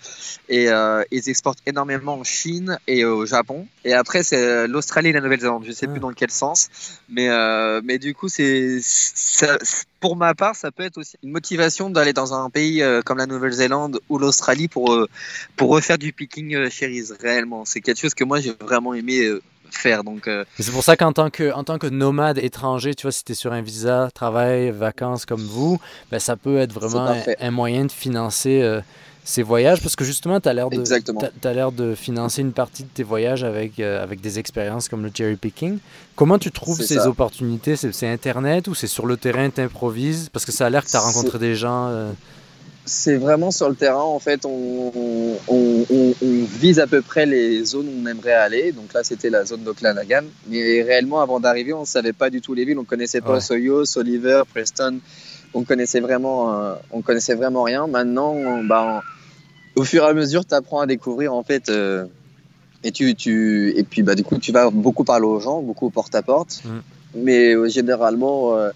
Et 0.48 0.68
euh, 0.68 1.02
ils 1.10 1.28
exportent 1.28 1.60
énormément 1.66 2.14
en 2.18 2.24
Chine 2.24 2.78
et 2.86 3.04
au 3.04 3.26
Japon. 3.26 3.66
Et 3.84 3.92
après, 3.92 4.22
c'est 4.22 4.36
euh, 4.36 4.66
l'Australie 4.66 5.10
et 5.10 5.12
la 5.12 5.20
Nouvelle-Zélande. 5.20 5.64
Je 5.66 5.72
sais 5.72 5.86
Ah. 5.86 5.90
plus 5.92 6.00
dans 6.00 6.12
quel 6.12 6.30
sens. 6.30 6.68
Mais, 7.08 7.28
euh, 7.28 7.80
mais 7.84 7.98
du 7.98 8.14
coup, 8.14 8.28
c'est, 8.28 8.80
pour 10.00 10.16
ma 10.16 10.34
part, 10.34 10.56
ça 10.56 10.70
peut 10.70 10.82
être 10.84 10.98
aussi 10.98 11.16
une 11.22 11.30
motivation 11.30 11.90
d'aller 11.90 12.12
dans 12.12 12.34
un 12.34 12.50
pays 12.50 12.82
euh, 12.82 13.02
comme 13.02 13.18
la 13.18 13.26
Nouvelle-Zélande 13.26 14.00
ou 14.08 14.18
l'Australie 14.18 14.68
pour, 14.68 14.96
pour 15.56 15.70
refaire 15.70 15.98
du 15.98 16.12
picking 16.12 16.68
cherries 16.70 17.04
réellement. 17.20 17.64
C'est 17.64 17.80
quelque 17.80 18.00
chose 18.00 18.14
que 18.14 18.24
moi, 18.24 18.40
j'ai 18.40 18.54
vraiment 18.60 18.94
aimé 18.94 19.28
faire. 19.76 20.04
Donc, 20.04 20.28
euh, 20.28 20.44
C'est 20.58 20.70
pour 20.72 20.82
ça 20.84 20.96
qu'en 20.96 21.12
tant 21.12 21.30
que, 21.30 21.52
en 21.52 21.64
tant 21.64 21.78
que 21.78 21.86
nomade 21.86 22.38
étranger, 22.38 22.94
tu 22.94 23.02
vois, 23.02 23.12
si 23.12 23.24
tu 23.24 23.32
es 23.32 23.34
sur 23.34 23.52
un 23.52 23.62
visa, 23.62 24.10
travail, 24.14 24.70
vacances 24.70 25.26
comme 25.26 25.42
vous, 25.42 25.78
ben, 26.10 26.18
ça 26.18 26.36
peut 26.36 26.58
être 26.58 26.72
vraiment 26.72 27.14
un, 27.40 27.50
moyen 27.50 27.84
de 27.86 27.92
financer 27.92 28.62
euh, 28.62 28.80
ces 29.24 29.42
voyages 29.42 29.80
parce 29.80 29.96
que 29.96 30.04
justement, 30.04 30.38
tu 30.40 30.48
as 30.48 30.52
l'air 30.52 30.68
de, 30.70 30.82
t'as- 31.40 31.52
l'air 31.52 31.72
de 31.72 31.94
financer 31.94 32.42
une 32.42 32.52
partie 32.52 32.82
de 32.82 32.88
tes 32.92 33.02
voyages 33.02 33.42
avec, 33.44 33.78
euh, 33.80 34.02
avec 34.02 34.20
des 34.20 34.38
expériences 34.38 34.88
comme 34.88 35.02
le 35.02 35.10
cherry 35.14 35.36
picking. 35.36 35.78
Comment 36.16 36.38
tu 36.38 36.50
trouves 36.50 36.80
ces 36.82 36.96
ça. 36.96 37.08
opportunités? 37.08 37.76
C'est 37.76 38.08
Internet 38.08 38.68
ou 38.68 38.74
c'est 38.74 38.86
sur 38.86 39.06
le 39.06 39.16
terrain, 39.16 39.48
tu 39.50 39.60
improvises 39.60 40.28
Parce 40.32 40.44
que 40.44 40.52
ça 40.52 40.66
a 40.66 40.70
l'air 40.70 40.84
que 40.84 40.90
tu 40.90 40.96
as 40.96 41.00
rencontré 41.00 41.38
des 41.38 41.54
gens. 41.54 42.12
C'est 42.86 43.16
vraiment 43.16 43.50
sur 43.50 43.70
le 43.70 43.74
terrain, 43.76 44.02
en 44.02 44.18
fait, 44.18 44.44
on, 44.44 44.92
on, 45.48 45.86
on- 45.90 46.14
on 46.22 46.44
vise 46.44 46.78
à 46.80 46.86
peu 46.86 47.00
près 47.00 47.24
les 47.24 47.64
zones 47.64 47.88
où 47.88 47.92
on 48.02 48.06
aimerait 48.06 48.34
aller. 48.34 48.72
Donc 48.72 48.92
là, 48.92 49.02
c'était 49.02 49.30
la 49.30 49.44
zone 49.46 49.62
d'Okanagan. 49.62 50.24
Mais 50.48 50.82
réellement, 50.82 51.20
avant 51.22 51.40
d'arriver, 51.40 51.72
on 51.72 51.80
ne 51.80 51.86
savait 51.86 52.12
pas 52.12 52.28
du 52.28 52.42
tout 52.42 52.52
les 52.52 52.64
villes. 52.66 52.78
On 52.78 52.84
connaissait 52.84 53.22
pas 53.22 53.34
Ouais. 53.34 53.40
Soyo, 53.40 53.84
Oliver, 53.96 54.42
Preston. 54.52 54.98
On 55.54 55.62
connaissait 55.64 56.00
vraiment, 56.00 56.60
euh, 56.62 56.74
on 56.90 57.00
connaissait 57.00 57.34
vraiment 57.34 57.62
rien. 57.62 57.86
Maintenant, 57.86 58.34
bah, 58.64 59.00
on- 59.76 59.80
au 59.80 59.84
fur 59.84 60.04
et 60.04 60.08
à 60.08 60.12
mesure, 60.12 60.44
tu 60.44 60.54
apprends 60.54 60.80
à 60.80 60.86
découvrir 60.86 61.32
en 61.32 61.42
fait 61.42 61.68
euh, 61.70 62.04
Et, 62.86 62.92
tu, 62.92 63.14
tu, 63.14 63.72
et 63.78 63.82
puis, 63.82 64.02
bah, 64.02 64.14
du 64.14 64.24
coup, 64.24 64.36
tu 64.36 64.52
vas 64.52 64.68
beaucoup 64.70 65.04
parler 65.04 65.24
aux 65.24 65.40
gens, 65.40 65.62
beaucoup 65.62 65.88
porte 65.88 66.14
à 66.14 66.20
porte. 66.22 66.60
Mm. 66.66 66.68
Mais 67.14 67.54
euh, 67.54 67.66
généralement, 67.66 68.58
euh, 68.58 68.70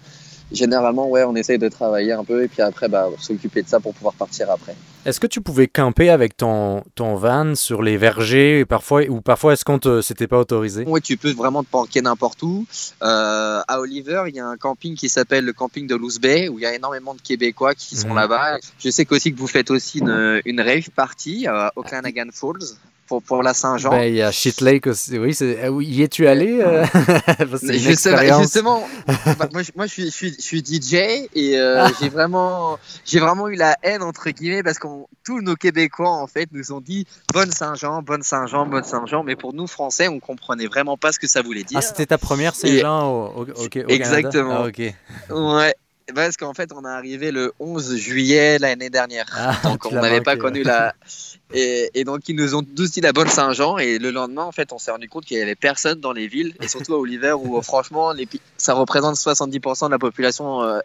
généralement, 0.51 1.07
ouais, 1.09 1.23
on 1.23 1.35
essaye 1.35 1.57
de 1.57 1.69
travailler 1.69 2.13
un 2.13 2.23
peu 2.23 2.43
et 2.43 2.47
puis 2.47 2.61
après, 2.61 2.87
bah, 2.87 3.07
s'occuper 3.19 3.61
de 3.61 3.67
ça 3.67 3.79
pour 3.79 3.93
pouvoir 3.93 4.13
partir 4.13 4.49
après. 4.49 4.75
Est-ce 5.05 5.19
que 5.19 5.27
tu 5.27 5.41
pouvais 5.41 5.67
camper 5.67 6.09
avec 6.09 6.35
ton, 6.35 6.83
ton 6.95 7.15
van 7.15 7.55
sur 7.55 7.81
les 7.81 7.97
vergers 7.97 8.65
parfois, 8.65 9.03
ou 9.09 9.21
parfois 9.21 9.53
est-ce 9.53 9.63
qu'on 9.63 9.79
te 9.79 10.01
c'était 10.01 10.27
pas 10.27 10.37
autorisé? 10.39 10.83
Oui, 10.87 11.01
tu 11.01 11.15
peux 11.17 11.31
vraiment 11.31 11.63
te 11.63 11.69
parquer 11.69 12.01
n'importe 12.01 12.43
où. 12.43 12.65
Euh, 13.01 13.61
à 13.65 13.79
Oliver, 13.79 14.23
il 14.27 14.35
y 14.35 14.39
a 14.39 14.47
un 14.47 14.57
camping 14.57 14.95
qui 14.95 15.07
s'appelle 15.07 15.45
le 15.45 15.53
camping 15.53 15.87
de 15.87 15.95
Loose 15.95 16.19
Bay 16.19 16.49
où 16.49 16.59
il 16.59 16.63
y 16.63 16.65
a 16.65 16.75
énormément 16.75 17.13
de 17.13 17.21
Québécois 17.21 17.75
qui 17.75 17.95
sont 17.95 18.09
mhm. 18.09 18.15
là-bas. 18.15 18.57
Je 18.79 18.89
sais 18.89 19.05
qu'aussi 19.05 19.33
que 19.33 19.39
vous 19.39 19.47
faites 19.47 19.71
aussi 19.71 19.99
une, 19.99 20.41
une 20.45 20.61
rave 20.61 20.89
party 20.89 21.47
à 21.47 21.71
Okanagan 21.75 22.27
Falls 22.33 22.75
pour, 23.09 23.23
pour 23.23 23.41
la 23.41 23.55
Saint-Jean. 23.55 23.89
Ben, 23.89 24.03
il 24.03 24.15
y 24.15 24.21
a 24.21 24.31
Shit 24.31 24.61
Lake 24.61 24.85
aussi. 24.85 25.17
Oui, 25.17 25.35
ah 25.63 25.71
oui 25.71 25.87
y 25.87 26.03
es-tu 26.03 26.27
allé 26.27 26.59
euh? 26.61 26.85
justement, 27.63 28.39
justement 28.39 28.87
bah, 29.07 29.47
moi, 29.51 29.61
moi 29.75 29.87
je, 29.87 29.91
suis, 29.91 30.05
je, 30.05 30.15
suis, 30.15 30.33
je, 30.35 30.41
suis, 30.41 30.63
DJ 30.63 31.27
et 31.33 31.57
euh, 31.57 31.85
ah. 31.85 31.91
j'ai 31.99 32.09
vraiment, 32.09 32.77
eu 33.47 33.55
la 33.55 33.75
haine 33.81 34.03
entre 34.03 34.29
guillemets 34.29 34.61
parce 34.61 34.77
que 34.77 34.87
tous 35.25 35.41
nos 35.41 35.55
Québécois 35.55 36.11
en 36.11 36.27
fait 36.27 36.49
nous 36.51 36.71
ont 36.71 36.81
dit 36.81 37.07
bonne 37.33 37.51
Saint-Jean, 37.51 38.03
bonne 38.03 38.21
Saint-Jean, 38.21 38.67
bonne 38.67 38.83
Saint-Jean, 38.83 39.23
mais 39.23 39.35
pour 39.35 39.53
nous 39.55 39.65
Français, 39.65 40.07
on 40.07 40.19
comprenait 40.19 40.67
vraiment 40.67 40.95
pas 40.95 41.11
ce 41.11 41.17
que 41.17 41.27
ça 41.27 41.41
voulait 41.41 41.63
dire. 41.63 41.79
Ah, 41.79 41.81
c'était 41.81 42.05
ta 42.05 42.19
première 42.19 42.53
Saint-Jean 42.53 43.09
au, 43.09 43.41
au, 43.41 43.45
au, 43.45 43.89
Exactement. 43.89 44.67
Ah. 44.67 45.33
Ouais. 45.33 45.73
Parce 46.13 46.37
qu'en 46.37 46.53
fait, 46.53 46.71
on 46.73 46.83
est 46.85 46.89
arrivé 46.89 47.31
le 47.31 47.53
11 47.59 47.95
juillet 47.97 48.59
l'année 48.59 48.89
dernière. 48.89 49.25
Ah, 49.35 49.59
donc, 49.63 49.85
on 49.85 49.95
n'avait 49.95 50.21
pas 50.21 50.37
connu 50.37 50.63
la. 50.63 50.93
Et, 51.53 51.89
et, 51.93 52.03
donc, 52.03 52.29
ils 52.29 52.35
nous 52.35 52.55
ont 52.55 52.63
tous 52.63 52.91
dit 52.91 53.01
la 53.01 53.11
bonne 53.11 53.27
Saint-Jean. 53.27 53.77
Et 53.77 53.99
le 53.99 54.11
lendemain, 54.11 54.43
en 54.43 54.51
fait, 54.51 54.71
on 54.71 54.77
s'est 54.77 54.91
rendu 54.91 55.09
compte 55.09 55.25
qu'il 55.25 55.37
n'y 55.37 55.43
avait 55.43 55.55
personne 55.55 55.99
dans 55.99 56.13
les 56.13 56.27
villes. 56.27 56.55
Et 56.61 56.67
surtout 56.67 56.93
à 56.93 56.97
Oliver, 56.99 57.33
où 57.33 57.61
franchement, 57.61 58.11
les... 58.11 58.27
ça 58.57 58.73
représente 58.73 59.15
70% 59.15 59.87
de 59.87 59.91
la 59.91 59.99
population 59.99 60.61
euh, 60.61 60.79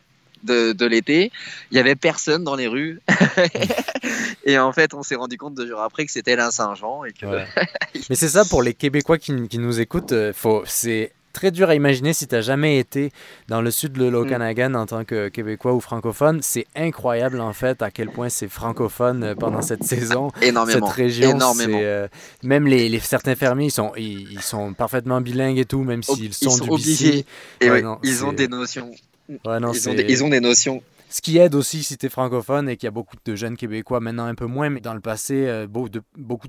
de, 0.44 0.72
de 0.72 0.86
l'été. 0.86 1.32
Il 1.70 1.74
n'y 1.74 1.80
avait 1.80 1.96
personne 1.96 2.44
dans 2.44 2.54
les 2.54 2.66
rues. 2.66 3.00
et 4.44 4.58
en 4.58 4.72
fait, 4.72 4.94
on 4.94 5.02
s'est 5.02 5.16
rendu 5.16 5.36
compte 5.36 5.54
deux 5.54 5.66
jours 5.66 5.80
après 5.80 6.06
que 6.06 6.12
c'était 6.12 6.36
la 6.36 6.50
Saint-Jean. 6.50 7.04
Et 7.04 7.12
que... 7.12 7.26
Mais 8.10 8.16
c'est 8.16 8.28
ça 8.28 8.44
pour 8.44 8.62
les 8.62 8.74
Québécois 8.74 9.18
qui, 9.18 9.48
qui 9.48 9.58
nous 9.58 9.80
écoutent. 9.80 10.12
Euh, 10.12 10.32
faut, 10.32 10.62
c'est 10.66 11.12
très 11.34 11.50
dur 11.50 11.68
à 11.68 11.74
imaginer 11.74 12.14
si 12.14 12.26
tu 12.26 12.34
n'as 12.34 12.40
jamais 12.40 12.78
été 12.78 13.12
dans 13.48 13.60
le 13.60 13.70
sud 13.70 13.92
de 13.92 14.06
l'Okanagan 14.06 14.70
mm. 14.70 14.76
en 14.76 14.86
tant 14.86 15.04
que 15.04 15.28
Québécois 15.28 15.74
ou 15.74 15.80
francophone. 15.80 16.40
C'est 16.40 16.66
incroyable 16.74 17.40
en 17.40 17.52
fait 17.52 17.82
à 17.82 17.90
quel 17.90 18.08
point 18.08 18.30
c'est 18.30 18.48
francophone 18.48 19.22
euh, 19.22 19.34
pendant 19.34 19.60
cette 19.60 19.84
saison. 19.84 20.30
Énormément. 20.40 20.86
Cette 20.86 20.96
région, 20.96 21.30
Énormément. 21.32 21.78
Euh, 21.82 22.08
même 22.42 22.66
les, 22.66 22.88
les, 22.88 23.00
certains 23.00 23.34
fermiers, 23.34 23.66
ils 23.66 23.70
sont, 23.70 23.92
ils, 23.96 24.40
sont 24.40 24.72
parfaitement 24.72 25.20
bilingues 25.20 25.58
et 25.58 25.66
tout, 25.66 25.82
même 25.82 26.02
s'ils 26.02 26.32
sont, 26.32 26.50
ils 26.50 26.56
sont, 26.56 26.64
du 26.64 26.70
obligés. 26.70 27.26
ils 27.60 28.24
ont 28.24 28.32
des 28.32 28.48
notions. 28.48 28.90
Ouais, 29.28 29.58
non, 29.58 29.72
ils, 29.72 29.88
ont 29.88 29.94
des, 29.94 30.06
ils 30.08 30.22
ont 30.22 30.28
des 30.28 30.40
notions 30.40 30.82
ce 31.14 31.22
qui 31.22 31.38
aide 31.38 31.54
aussi 31.54 31.84
si 31.84 31.96
tu 31.96 32.06
es 32.06 32.08
francophone 32.08 32.68
et 32.68 32.76
qu'il 32.76 32.88
y 32.88 32.88
a 32.88 32.90
beaucoup 32.90 33.14
de 33.24 33.36
jeunes 33.36 33.56
Québécois, 33.56 34.00
maintenant 34.00 34.24
un 34.24 34.34
peu 34.34 34.46
moins, 34.46 34.68
mais 34.68 34.80
dans 34.80 34.94
le 34.94 35.00
passé, 35.00 35.46
euh, 35.46 35.68
beaucoup, 35.68 35.88
de, 35.88 36.02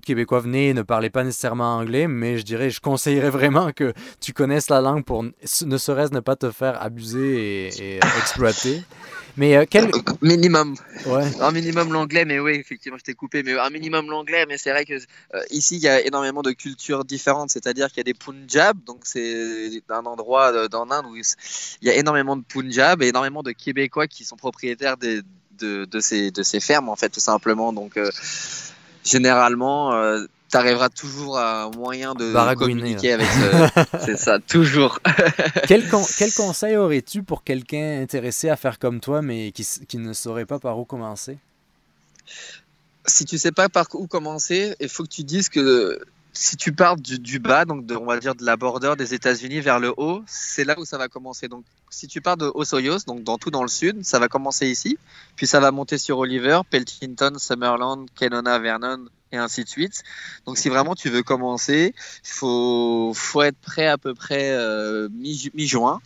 Québécois 0.04 0.40
venaient 0.40 0.70
et 0.70 0.74
ne 0.74 0.82
parlaient 0.82 1.12
pas 1.12 1.24
nécessairement 1.24 1.78
anglais, 1.78 2.08
mais 2.08 2.40
je 2.40 2.44
dirais, 2.44 2.72
je 2.72 2.82
conseillerais 2.82 3.30
vraiment 3.30 3.72
que 3.72 3.94
tu 4.20 4.34
connaisses 4.34 4.72
la 4.72 4.82
langue 4.82 5.06
pour 5.06 5.22
ne 5.22 5.78
serait-ce 5.78 6.16
ne 6.16 6.20
pas 6.20 6.36
te 6.36 6.50
faire 6.50 6.82
abuser 6.82 7.68
et, 7.68 7.98
et 7.98 8.00
exploiter. 8.18 8.82
Mais 9.38 9.58
euh, 9.58 9.66
quel 9.70 9.92
minimum. 10.22 10.76
Ouais. 11.06 11.24
Un 11.42 11.52
minimum 11.52 11.92
l'anglais, 11.92 12.26
mais 12.26 12.40
oui, 12.40 12.54
effectivement, 12.54 12.98
je 12.98 13.04
t'ai 13.04 13.14
coupé, 13.14 13.44
mais 13.44 13.58
un 13.60 13.70
minimum 13.70 14.10
l'anglais, 14.10 14.46
mais 14.48 14.58
c'est 14.58 14.72
vrai 14.72 14.86
que 14.86 14.94
euh, 14.94 15.42
ici 15.50 15.76
il 15.76 15.82
y 15.82 15.88
a 15.88 16.06
énormément 16.06 16.42
de 16.42 16.52
cultures 16.52 17.04
différentes, 17.04 17.50
c'est-à-dire 17.50 17.90
qu'il 17.90 17.98
y 17.98 18.02
a 18.02 18.04
des 18.04 18.14
Punjab, 18.14 18.78
donc 18.86 19.02
c'est 19.04 19.82
un 19.90 20.06
endroit 20.06 20.54
euh, 20.54 20.68
dans 20.68 20.86
l'Inde 20.86 21.06
où 21.08 21.16
il 21.16 21.24
y 21.82 21.90
a 21.90 21.96
énormément 21.96 22.38
de 22.38 22.44
Punjab 22.44 23.02
et 23.02 23.08
énormément 23.08 23.44
de 23.44 23.52
Québécois 23.52 24.08
qui 24.08 24.24
sont 24.24 24.38
propriétaires 24.38 24.96
de, 24.98 25.24
de, 25.60 26.00
ces, 26.00 26.32
de 26.32 26.44
ces 26.44 26.60
fermes 26.60 26.90
en 26.90 26.96
fait, 26.96 27.10
tout 27.10 27.20
simplement. 27.20 27.74
Donc 27.74 28.00
généralement 29.04 29.92
arriveras 30.56 30.90
toujours 30.90 31.38
à 31.38 31.64
un 31.64 31.70
moyen 31.72 32.14
de 32.14 32.56
communiquer 32.56 33.14
avec 33.14 33.28
C'est 34.06 34.18
ça, 34.18 34.40
toujours. 34.40 35.00
quel, 35.68 35.84
quel 36.18 36.34
conseil 36.38 36.78
aurais-tu 36.78 37.24
pour 37.24 37.44
quelqu'un 37.44 38.02
intéressé 38.02 38.50
à 38.50 38.56
faire 38.56 38.80
comme 38.80 39.00
toi, 39.00 39.22
mais 39.22 39.52
qui, 39.52 39.66
qui 39.88 39.98
ne 39.98 40.14
saurait 40.14 40.46
pas 40.46 40.60
par 40.60 40.78
où 40.80 40.86
commencer? 40.86 41.38
Si 43.06 43.26
tu 43.26 43.38
sais 43.38 43.52
pas 43.52 43.70
par 43.70 43.88
où 43.94 44.08
commencer, 44.08 44.76
il 44.80 44.90
faut 44.90 45.04
que 45.04 45.10
tu 45.10 45.24
dises 45.24 45.50
que 45.50 46.00
si 46.36 46.58
tu 46.58 46.74
pars 46.74 46.98
du, 46.98 47.40
bas, 47.40 47.66
donc 47.66 47.86
de, 47.86 47.96
on 47.96 48.06
va 48.06 48.20
dire 48.20 48.36
de 48.36 48.44
la 48.44 48.58
border 48.58 48.94
des 48.98 49.14
États-Unis 49.14 49.62
vers 49.62 49.80
le 49.80 49.94
haut, 49.98 50.22
c'est 50.28 50.66
là 50.66 50.76
où 50.78 50.86
ça 50.86 50.98
va 50.98 51.08
commencer. 51.08 51.48
Donc, 51.48 51.64
si 51.90 52.08
tu 52.08 52.22
pars 52.22 52.36
de 52.36 52.52
Osoyoos, 52.54 53.06
donc 53.08 53.24
dans 53.24 53.38
tout 53.38 53.52
dans 53.52 53.62
le 53.62 53.70
sud, 53.70 54.04
ça 54.04 54.20
va 54.20 54.28
commencer 54.28 54.68
ici, 54.68 54.98
puis 55.36 55.48
ça 55.48 55.60
va 55.60 55.72
monter 55.72 55.98
sur 55.98 56.20
Oliver, 56.20 56.62
Peltington, 56.70 57.34
Summerland, 57.38 58.08
Kenona, 58.16 58.60
Vernon, 58.60 59.06
et 59.36 59.38
ainsi 59.38 59.64
de 59.64 59.70
suite. 59.70 60.04
Donc 60.46 60.58
si 60.58 60.70
vraiment 60.70 60.96
tu 60.96 61.10
veux 61.10 61.24
commencer, 61.24 61.94
il 62.24 62.32
faut, 62.32 63.14
être 63.44 63.58
prêt 63.58 63.88
à 63.88 63.98
peu 63.98 64.16
près 64.16 64.52
euh, 64.52 65.08
mi-juin 65.12 66.02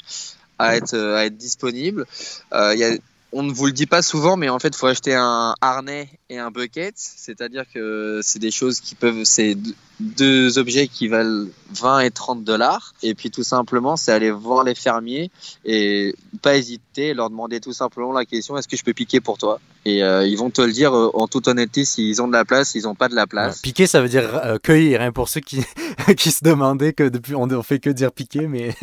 à 0.58 0.76
être, 0.76 0.94
euh, 0.94 1.16
à 1.16 1.26
être 1.26 1.38
disponible. 1.38 2.06
Euh, 2.54 2.98
on 3.32 3.44
ne 3.44 3.52
vous 3.52 3.68
le 3.68 3.72
dit 3.72 3.86
pas 3.86 4.02
souvent, 4.02 4.38
mais 4.38 4.50
en 4.50 4.58
fait, 4.60 4.70
il 4.70 4.76
faut 4.76 4.88
acheter 4.88 5.14
un 5.14 5.54
harnais 5.62 6.10
et 6.30 6.40
un 6.40 6.50
bucket. 6.50 6.94
C'est-à-dire 6.96 7.64
que 7.72 8.22
c'est 8.24 8.40
des 8.40 8.50
choses 8.52 8.80
qui 8.80 8.96
peuvent, 8.96 9.24
c'est 9.24 9.56
deux 10.00 10.58
objets 10.58 10.88
qui 10.88 11.08
valent 11.08 11.48
20 11.72 12.00
et 12.00 12.12
30 12.12 12.44
dollars. 12.44 12.94
Et 13.04 13.14
puis 13.14 13.30
tout 13.30 13.44
simplement, 13.44 13.98
c'est 13.98 14.12
aller 14.12 14.32
voir 14.32 14.64
les 14.64 14.74
fermiers 14.74 15.30
et 15.64 16.16
pas 16.42 16.56
hésiter, 16.56 17.14
leur 17.14 17.30
demander 17.30 17.60
tout 17.60 17.74
simplement 17.74 18.14
la 18.14 18.26
question 18.26 18.58
est-ce 18.58 18.68
que 18.68 18.78
je 18.78 18.84
peux 18.84 18.94
piquer 18.94 19.20
pour 19.20 19.38
toi? 19.38 19.60
Et 19.86 20.04
euh, 20.04 20.26
ils 20.26 20.38
vont 20.38 20.50
te 20.50 20.62
le 20.62 20.72
dire 20.72 20.96
euh, 20.96 21.10
en 21.14 21.28
toute 21.28 21.48
honnêteté 21.48 21.86
s'ils 21.86 22.22
ont 22.22 22.28
de 22.28 22.34
la 22.34 22.46
place, 22.46 22.70
s'ils 22.70 22.84
n'ont 22.84 22.96
pas 22.96 23.10
de 23.10 23.16
la 23.16 23.28
place. 23.28 23.62
piquer, 23.62 23.86
ça 23.88 24.02
veut 24.02 24.10
dire 24.10 24.36
euh, 24.44 24.58
cueillir, 24.58 25.02
hein, 25.02 25.12
pour 25.12 25.30
ceux 25.30 25.40
qui, 25.40 25.64
qui 26.18 26.32
se 26.32 26.44
demandaient 26.44 26.94
que 26.94 27.08
depuis 27.08 27.36
on 27.36 27.48
ne 27.48 27.62
fait 27.62 27.80
que 27.80 27.90
dire 27.90 28.12
piquer, 28.12 28.48
mais. 28.48 28.76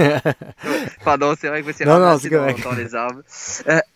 Pardon, 1.04 1.34
c'est 1.38 1.48
vrai 1.48 1.62
que 1.62 1.72
c'est 1.72 1.84
non, 1.84 1.98
non, 1.98 2.16
dans, 2.16 2.70
dans, 2.70 2.76
les 2.76 2.94
arbres. 2.94 3.22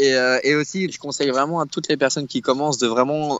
Et, 0.00 0.14
euh, 0.14 0.40
et, 0.44 0.54
aussi, 0.54 0.90
je 0.90 0.98
conseille 0.98 1.28
vraiment 1.28 1.60
à 1.60 1.66
toutes 1.66 1.88
les 1.88 1.98
personnes 1.98 2.26
qui 2.26 2.40
commencent 2.40 2.78
de 2.78 2.86
vraiment 2.86 3.38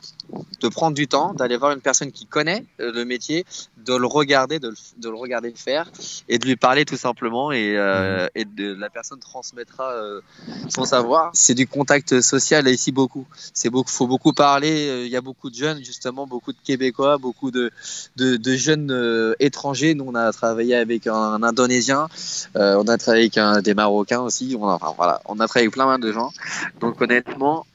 de 0.61 0.67
prendre 0.67 0.95
du 0.95 1.07
temps, 1.07 1.33
d'aller 1.33 1.57
voir 1.57 1.71
une 1.71 1.81
personne 1.81 2.11
qui 2.11 2.25
connaît 2.25 2.65
euh, 2.79 2.91
le 2.93 3.03
métier, 3.03 3.45
de 3.77 3.95
le 3.95 4.05
regarder, 4.05 4.59
de 4.59 4.69
le, 4.69 4.75
de 4.97 5.09
le 5.09 5.15
regarder 5.15 5.51
faire 5.55 5.89
et 6.29 6.37
de 6.37 6.45
lui 6.45 6.55
parler 6.55 6.85
tout 6.85 6.97
simplement 6.97 7.51
et, 7.51 7.75
euh, 7.77 8.23
mhm. 8.23 8.29
et 8.35 8.45
de, 8.45 8.73
la 8.75 8.89
personne 8.89 9.19
transmettra 9.19 9.91
euh, 9.91 10.21
son 10.69 10.85
savoir. 10.85 11.31
C'est 11.33 11.55
du 11.55 11.67
contact 11.67 12.21
social 12.21 12.67
ici 12.67 12.91
beaucoup. 12.91 13.25
C'est 13.53 13.69
beaucoup, 13.69 13.89
faut 13.89 14.07
beaucoup 14.07 14.33
parler. 14.33 15.03
Il 15.05 15.11
y 15.11 15.15
a 15.15 15.21
beaucoup 15.21 15.49
de 15.49 15.55
jeunes 15.55 15.83
justement, 15.83 16.27
beaucoup 16.27 16.53
de 16.53 16.57
Québécois, 16.63 17.17
beaucoup 17.17 17.49
de, 17.49 17.71
de, 18.17 18.37
de 18.37 18.55
jeunes 18.55 19.35
étrangers. 19.39 19.95
Nous, 19.95 20.05
on 20.07 20.15
a 20.15 20.31
travaillé 20.31 20.75
avec 20.75 21.07
un, 21.07 21.41
Indonésien, 21.41 22.07
on 22.55 22.87
a 22.87 22.97
travaillé 22.97 23.23
avec 23.23 23.37
un, 23.37 23.61
des 23.61 23.73
Marocains 23.73 24.21
aussi. 24.21 24.55
On 24.59 24.67
a, 24.67 24.73
enfin, 24.73 24.93
voilà, 24.95 25.21
on 25.25 25.39
a 25.39 25.47
travaillé 25.47 25.67
avec 25.67 25.73
plein 25.73 25.97
de 25.97 26.11
gens. 26.11 26.31
Donc 26.79 27.01
honnêtement, 27.01 27.65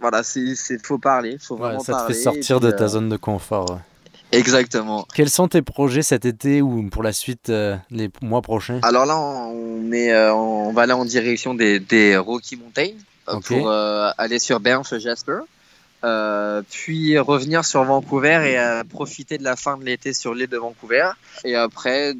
voilà, 0.00 0.22
c'est 0.22 0.54
faut 0.84 0.98
parler, 0.98 1.38
faut 1.40 1.56
vraiment 1.56 1.80
ça 1.80 2.02
te 2.02 2.12
fait 2.12 2.20
sortir 2.20 2.60
de 2.60 2.70
ta 2.70 2.84
euh, 2.84 2.88
zone 2.88 3.08
de 3.08 3.16
confort. 3.16 3.80
Exactement. 4.30 5.06
Quels 5.14 5.30
sont 5.30 5.48
tes 5.48 5.62
projets 5.62 6.02
cet 6.02 6.26
été 6.26 6.60
ou 6.60 6.88
pour 6.90 7.02
la 7.02 7.12
suite 7.12 7.48
euh, 7.48 7.76
les 7.90 8.10
mois 8.20 8.42
prochains? 8.42 8.78
Alors 8.82 9.06
là, 9.06 9.18
on 9.18 9.90
est, 9.90 10.12
euh, 10.12 10.34
on 10.34 10.72
va 10.72 10.82
aller 10.82 10.92
en 10.92 11.04
direction 11.04 11.54
des, 11.54 11.80
des 11.80 12.16
Rocky 12.16 12.56
Mountains 12.56 12.94
pour 13.46 13.70
aller 13.70 14.38
sur 14.38 14.60
Banff 14.60 14.94
Jasper. 14.98 15.40
puis 16.70 17.18
revenir 17.18 17.64
sur 17.64 17.84
Vancouver 17.84 18.54
et 18.54 18.84
profiter 18.88 19.38
de 19.38 19.44
la 19.44 19.56
fin 19.56 19.76
de 19.78 19.84
l'été 19.84 20.12
sur 20.12 20.34
l'île 20.34 20.48
de 20.48 20.58
Vancouver. 20.58 21.10
Et 21.44 21.56
après, 21.56 22.14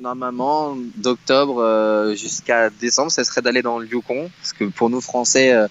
normalement, 0.00 0.76
d'octobre 0.96 2.12
jusqu'à 2.14 2.70
décembre, 2.70 3.10
ce 3.12 3.22
serait 3.24 3.42
d'aller 3.42 3.62
dans 3.62 3.78
le 3.78 3.86
Yukon, 3.86 4.30
parce 4.38 4.52
que 4.52 4.64
pour 4.64 4.90
nous 4.90 5.00
Français, 5.00 5.68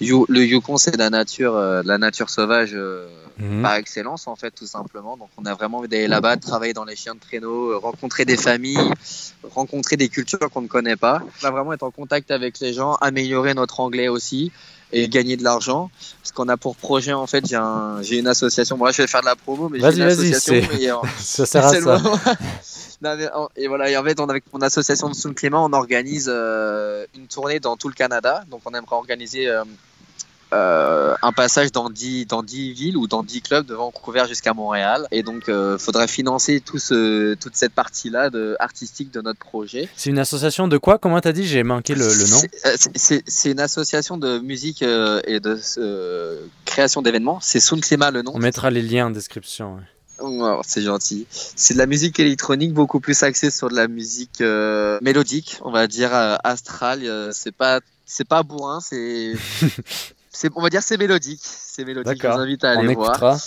le 0.00 0.44
Yukon, 0.44 0.76
c'est 0.76 0.96
la 0.96 1.10
nature, 1.10 1.56
euh, 1.56 1.82
la 1.84 1.98
nature 1.98 2.28
sauvage 2.28 2.72
euh, 2.74 3.08
mhm. 3.38 3.62
par 3.62 3.74
excellence, 3.74 4.26
en 4.26 4.36
fait, 4.36 4.50
tout 4.50 4.66
simplement. 4.66 5.16
Donc, 5.16 5.28
on 5.36 5.46
a 5.46 5.54
vraiment 5.54 5.78
envie 5.78 5.88
d'aller 5.88 6.08
là-bas, 6.08 6.36
de 6.36 6.42
travailler 6.42 6.72
dans 6.72 6.84
les 6.84 6.96
chiens 6.96 7.14
de 7.14 7.20
traîneau, 7.20 7.70
euh, 7.70 7.78
rencontrer 7.78 8.24
des 8.24 8.36
familles, 8.36 8.90
rencontrer 9.42 9.96
des 9.96 10.08
cultures 10.08 10.50
qu'on 10.52 10.62
ne 10.62 10.68
connaît 10.68 10.96
pas. 10.96 11.22
On 11.24 11.42
va 11.42 11.50
vraiment 11.50 11.72
être 11.72 11.82
en 11.82 11.90
contact 11.90 12.30
avec 12.30 12.60
les 12.60 12.72
gens, 12.72 12.94
améliorer 12.96 13.54
notre 13.54 13.80
anglais 13.80 14.08
aussi 14.08 14.52
et 14.92 15.08
gagner 15.08 15.36
de 15.36 15.44
l'argent. 15.44 15.90
Parce 16.22 16.32
qu'on 16.32 16.48
a 16.48 16.56
pour 16.56 16.76
projet, 16.76 17.12
en 17.12 17.26
fait, 17.26 17.46
j'ai 17.46 17.56
un, 17.56 18.02
une 18.02 18.26
association. 18.26 18.76
Moi, 18.76 18.92
je 18.92 19.02
vais 19.02 19.08
faire 19.08 19.20
de 19.20 19.26
la 19.26 19.36
promo, 19.36 19.68
mais 19.68 19.80
j'ai 19.80 19.96
une 19.96 20.02
association. 20.02 21.02
ça 21.18 21.46
sert 21.46 21.66
à 21.66 21.80
ça. 21.80 22.00
et 23.56 23.68
voilà, 23.68 23.90
et 23.90 23.96
en 23.96 24.04
fait, 24.04 24.18
on, 24.20 24.28
avec 24.28 24.44
mon 24.52 24.60
association 24.62 25.08
de 25.08 25.14
Soun 25.14 25.34
Clément, 25.34 25.64
on 25.64 25.72
organise 25.72 26.28
une 26.28 27.26
tournée 27.28 27.60
dans 27.60 27.76
tout 27.76 27.88
le 27.88 27.94
Canada. 27.94 28.44
Donc, 28.50 28.62
on 28.64 28.70
aimerait 28.74 28.96
organiser 28.96 29.48
euh, 30.52 31.14
un 31.22 31.32
passage 31.32 31.72
dans 31.72 31.90
10, 31.90 32.26
dans 32.26 32.42
10 32.42 32.72
villes 32.72 32.96
ou 32.96 33.06
dans 33.06 33.22
10 33.22 33.42
clubs 33.42 33.66
de 33.66 33.74
Vancouver 33.74 34.24
jusqu'à 34.28 34.54
Montréal. 34.54 35.06
Et 35.10 35.22
donc, 35.22 35.44
il 35.48 35.54
euh, 35.54 35.78
faudrait 35.78 36.08
financer 36.08 36.60
tout 36.60 36.78
ce, 36.78 37.34
toute 37.34 37.56
cette 37.56 37.72
partie-là 37.72 38.30
de, 38.30 38.56
artistique 38.60 39.12
de 39.12 39.20
notre 39.20 39.40
projet. 39.40 39.88
C'est 39.96 40.10
une 40.10 40.18
association 40.18 40.68
de 40.68 40.78
quoi? 40.78 40.98
Comment 40.98 41.20
t'as 41.20 41.32
dit? 41.32 41.46
J'ai 41.46 41.62
manqué 41.62 41.94
le, 41.94 42.06
le 42.06 42.30
nom. 42.30 42.40
C'est 42.94 43.50
une 43.50 43.60
association 43.60 44.16
de 44.16 44.38
musique 44.38 44.82
et 44.82 45.40
de 45.40 45.58
création 46.64 47.02
d'événements. 47.02 47.38
C'est 47.40 47.60
Sound 47.60 47.82
Climat 47.82 48.10
le 48.10 48.22
nom. 48.22 48.32
On 48.34 48.38
mettra 48.38 48.70
les 48.70 48.82
liens 48.82 49.06
en 49.06 49.10
description. 49.10 49.78
Oh, 50.18 50.60
c'est 50.66 50.82
gentil. 50.82 51.26
C'est 51.30 51.74
de 51.74 51.78
la 51.78 51.86
musique 51.86 52.18
électronique 52.18 52.72
beaucoup 52.72 53.00
plus 53.00 53.22
axée 53.22 53.50
sur 53.50 53.68
de 53.68 53.74
la 53.74 53.86
musique 53.86 54.40
euh, 54.40 54.98
mélodique, 55.02 55.58
on 55.62 55.70
va 55.70 55.86
dire 55.86 56.14
euh, 56.14 56.36
astrale. 56.42 57.00
Euh, 57.04 57.30
c'est 57.32 57.54
pas 57.54 57.80
c'est 58.06 58.26
pas 58.26 58.42
bourrin, 58.42 58.80
c'est 58.80 59.34
on 60.54 60.62
va 60.62 60.70
dire 60.70 60.82
c'est 60.82 60.96
mélodique, 60.96 61.40
c'est 61.42 61.84
mélodique. 61.84 62.20
Je 62.22 62.28
vous 62.28 62.38
invite 62.38 62.64
à 62.64 62.70
aller 62.70 62.94
voir. 62.94 63.38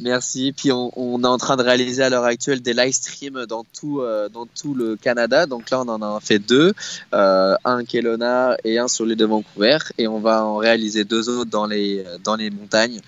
Merci. 0.00 0.52
Puis 0.56 0.70
on, 0.72 0.90
on, 0.96 1.22
est 1.22 1.26
en 1.26 1.38
train 1.38 1.56
de 1.56 1.62
réaliser 1.62 2.02
à 2.02 2.10
l'heure 2.10 2.24
actuelle 2.24 2.62
des 2.62 2.72
live 2.72 2.92
streams 2.92 3.46
dans 3.46 3.64
tout, 3.64 4.00
euh, 4.00 4.28
dans 4.28 4.46
tout 4.46 4.74
le 4.74 4.96
Canada. 4.96 5.46
Donc 5.46 5.70
là, 5.70 5.80
on 5.80 5.88
en 5.88 6.02
a 6.02 6.20
fait 6.20 6.38
deux, 6.38 6.72
euh, 7.14 7.54
un 7.64 7.84
Kelowna 7.84 8.56
et 8.64 8.78
un 8.78 8.88
sur 8.88 9.04
l'île 9.04 9.16
de 9.16 9.24
Vancouver. 9.24 9.78
Et 9.98 10.06
on 10.06 10.20
va 10.20 10.44
en 10.44 10.56
réaliser 10.56 11.04
deux 11.04 11.28
autres 11.28 11.50
dans 11.50 11.66
les, 11.66 12.04
dans 12.24 12.36
les 12.36 12.50
montagnes. 12.50 13.00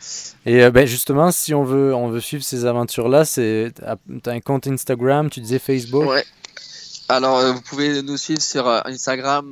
Et 0.46 0.62
euh, 0.64 0.70
ben 0.70 0.86
justement, 0.86 1.30
si 1.30 1.54
on 1.54 1.64
veut, 1.64 1.94
on 1.94 2.08
veut 2.08 2.20
suivre 2.20 2.42
ces 2.42 2.64
aventures-là, 2.64 3.24
c'est 3.24 3.72
as 3.86 3.96
un 4.26 4.40
compte 4.40 4.66
Instagram, 4.66 5.30
tu 5.30 5.40
disais 5.40 5.58
Facebook? 5.58 6.08
Ouais. 6.08 6.24
Alors, 7.08 7.40
vous 7.52 7.60
pouvez 7.60 8.02
nous 8.02 8.16
suivre 8.16 8.40
sur 8.40 8.68
Instagram 8.86 9.50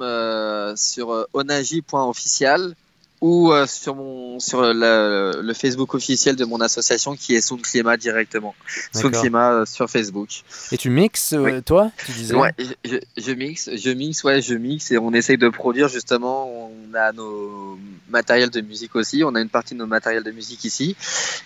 sur 0.76 1.26
onagi.official 1.34 2.74
ou 3.20 3.52
euh, 3.52 3.66
sur 3.66 3.96
mon 3.96 4.38
sur 4.38 4.62
le, 4.62 5.40
le, 5.42 5.54
Facebook 5.54 5.94
officiel 5.94 6.36
de 6.36 6.44
mon 6.44 6.60
association 6.60 7.16
qui 7.16 7.34
est 7.34 7.40
Sound 7.40 7.62
Climat 7.62 7.96
directement. 7.96 8.54
Sound 8.92 9.14
Climat 9.14 9.52
euh, 9.52 9.64
sur 9.66 9.90
Facebook. 9.90 10.28
Et 10.70 10.76
tu 10.76 10.90
mixes 10.90 11.32
euh, 11.32 11.60
toi 11.60 11.90
tu 12.04 12.12
disais 12.12 12.34
Ouais, 12.34 12.52
je, 12.84 12.98
je, 13.16 13.32
mixe, 13.32 13.70
je 13.74 13.90
mixe, 13.90 14.22
ouais, 14.22 14.40
je 14.40 14.54
mixe 14.54 14.92
et 14.92 14.98
on 14.98 15.12
essaye 15.12 15.38
de 15.38 15.48
produire 15.48 15.88
justement. 15.88 16.48
On 16.48 16.94
a 16.94 17.12
nos 17.12 17.78
matériels 18.08 18.50
de 18.50 18.60
musique 18.60 18.94
aussi. 18.94 19.24
On 19.24 19.34
a 19.34 19.40
une 19.40 19.48
partie 19.48 19.74
de 19.74 19.78
nos 19.80 19.86
matériels 19.86 20.22
de 20.22 20.30
musique 20.30 20.64
ici. 20.64 20.96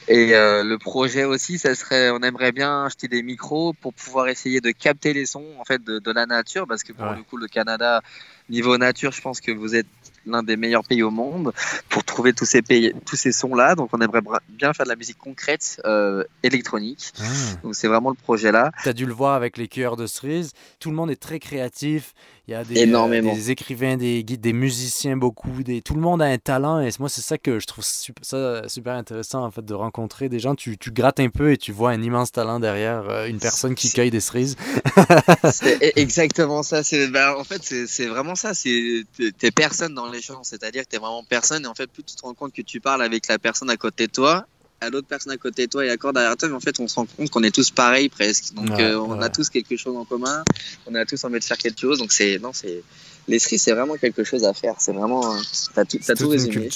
Et 0.09 0.33
le 0.33 0.77
projet 0.77 1.25
aussi, 1.25 1.59
ça 1.59 1.75
serait, 1.75 2.11
on 2.11 2.21
aimerait 2.21 2.53
bien 2.53 2.85
acheter 2.85 3.09
des 3.09 3.23
micros 3.23 3.73
pour 3.73 3.95
pouvoir 3.95 4.29
essayer 4.29 4.61
de 4.61 4.71
capter 4.71 5.13
les 5.13 5.27
sons 5.27 5.47
en 5.59 5.65
fait 5.65 5.83
de, 5.83 5.99
de 5.99 6.13
la 6.13 6.27
nature 6.27 6.67
parce 6.67 6.83
que 6.83 6.93
pour 6.93 7.13
le 7.13 7.23
coup 7.23 7.37
le 7.37 7.49
Canada 7.49 8.03
niveau 8.51 8.77
nature, 8.77 9.13
je 9.13 9.21
pense 9.21 9.41
que 9.41 9.51
vous 9.51 9.75
êtes 9.75 9.87
l'un 10.27 10.43
des 10.43 10.57
meilleurs 10.57 10.85
pays 10.85 11.03
au 11.03 11.11
monde 11.11 11.53
pour 11.89 12.05
trouver 12.05 12.33
tous 12.33 12.45
ces 12.45 12.63
pays, 12.63 12.93
tous 13.07 13.17
ces 13.17 13.33
sons 13.33 13.55
là. 13.55 13.75
Donc 13.75 13.91
on 13.93 14.01
aimerait 14.01 14.23
bien 14.49 14.73
faire 14.73 14.85
de 14.85 14.91
la 14.91 14.97
musique 14.97 15.19
concrète 15.19 15.81
euh, 15.85 16.25
électronique. 16.43 17.13
Ah. 17.21 17.25
Donc 17.63 17.75
c'est 17.75 17.89
vraiment 17.89 18.11
le 18.11 18.17
projet 18.17 18.53
là. 18.53 18.73
Tu 18.83 18.89
as 18.89 18.93
dû 18.93 19.07
le 19.07 19.13
voir 19.13 19.35
avec 19.35 19.57
les 19.57 19.69
cœurs 19.69 19.97
de 19.97 20.07
cerise. 20.07 20.53
Tout 20.79 20.91
le 20.91 20.97
monde 20.97 21.11
est 21.11 21.21
très 21.21 21.39
créatif. 21.39 22.15
Il 22.49 22.51
y 22.51 22.55
a 22.55 22.65
des, 22.65 22.93
euh, 22.93 23.21
des 23.21 23.53
écrivains, 23.53 23.97
des 23.97 24.25
guides, 24.25 24.41
des 24.41 24.53
musiciens, 24.53 25.17
beaucoup. 25.17 25.63
Des... 25.63 25.81
Tout 25.81 25.95
le 25.95 26.01
monde 26.01 26.21
a 26.21 26.25
un 26.25 26.39
talent 26.39 26.81
et 26.81 26.91
moi, 26.99 27.09
c'est 27.09 27.21
ça 27.21 27.39
que 27.39 27.61
je 27.61 27.67
trouve 27.67 27.85
super, 27.85 28.25
ça 28.25 28.69
super 28.69 28.95
intéressant 28.95 29.45
en 29.45 29.53
fait 29.53 29.65
de 29.65 29.75
rencontrer 29.75 30.29
des 30.29 30.41
gens. 30.41 30.57
Tu, 30.57 30.77
tu, 30.77 30.91
grattes 30.91 31.21
un 31.21 31.29
peu 31.29 31.53
et 31.53 31.57
tu 31.57 31.71
vois 31.71 31.91
un 31.91 32.03
immense 32.03 32.33
talent 32.33 32.59
derrière 32.59 33.09
euh, 33.09 33.27
une 33.27 33.39
personne 33.39 33.77
qui 33.77 33.93
cueille 33.93 34.11
des 34.11 34.19
cerises. 34.19 34.57
c'est 35.53 35.77
e-, 35.77 35.93
exactement 36.01 36.65
ça. 36.65 36.83
Ben, 37.13 37.37
en 37.39 37.45
fait, 37.45 37.63
c'est 37.63 38.07
vraiment 38.07 38.35
ça. 38.35 38.51
T'es 38.55 39.51
personne 39.53 39.95
dans 39.95 40.11
les 40.11 40.21
champs, 40.21 40.43
c'est-à-dire 40.43 40.83
que 40.83 40.89
t'es 40.89 40.99
vraiment 40.99 41.23
personne 41.23 41.63
et 41.63 41.69
en 41.69 41.75
fait, 41.75 41.87
plus 41.87 42.03
tu 42.03 42.17
te 42.17 42.23
rends 42.23 42.35
compte 42.35 42.53
que 42.53 42.63
tu 42.63 42.81
parles 42.81 43.03
avec 43.03 43.29
la 43.29 43.39
personne 43.39 43.71
à 43.71 43.77
côté 43.77 44.09
de 44.09 44.13
toi 44.13 44.47
à 44.83 44.91
l'autre 44.91 45.07
personne 45.07 45.33
à 45.33 45.37
côté 45.37 45.67
de 45.67 45.71
toi 45.71 45.85
et 45.85 45.91
accord 45.91 46.13
derrière 46.13 46.37
toi, 46.37 46.49
mais 46.49 46.55
en 46.55 46.61
fait, 46.61 46.79
on 46.81 46.89
se 46.89 46.97
rend 46.97 47.07
compte 47.07 47.31
qu'on 47.31 47.43
est 47.43 47.55
tous 47.55 47.71
pareils 47.71 48.09
presque. 48.09 48.53
Donc, 48.55 48.79
euh, 48.79 48.97
on 48.97 49.21
a 49.21 49.29
tous 49.29 49.49
quelque 49.49 49.77
chose 49.77 49.97
en 49.97 50.05
commun, 50.05 50.43
on 50.87 50.95
a 50.95 51.05
tous 51.07 51.23
envie 51.25 51.39
de 51.39 51.45
faire 51.45 51.59
quelque 51.59 51.81
chose. 51.81 51.99
Donc, 51.99 52.13
c'est 52.13 52.39
non, 52.41 52.53
c'est 52.53 52.83
l'esprit, 53.29 53.59
c'est 53.59 53.73
vraiment 53.73 53.97
quelque 53.97 54.25
chose 54.25 54.45
à 54.45 54.53
faire. 54.53 54.75
C'est 54.79 54.93
vraiment, 54.93 55.37
t'as 55.75 55.85
tout, 55.85 55.99
as 56.09 56.15
tout 56.15 56.29
résumé. 56.29 56.69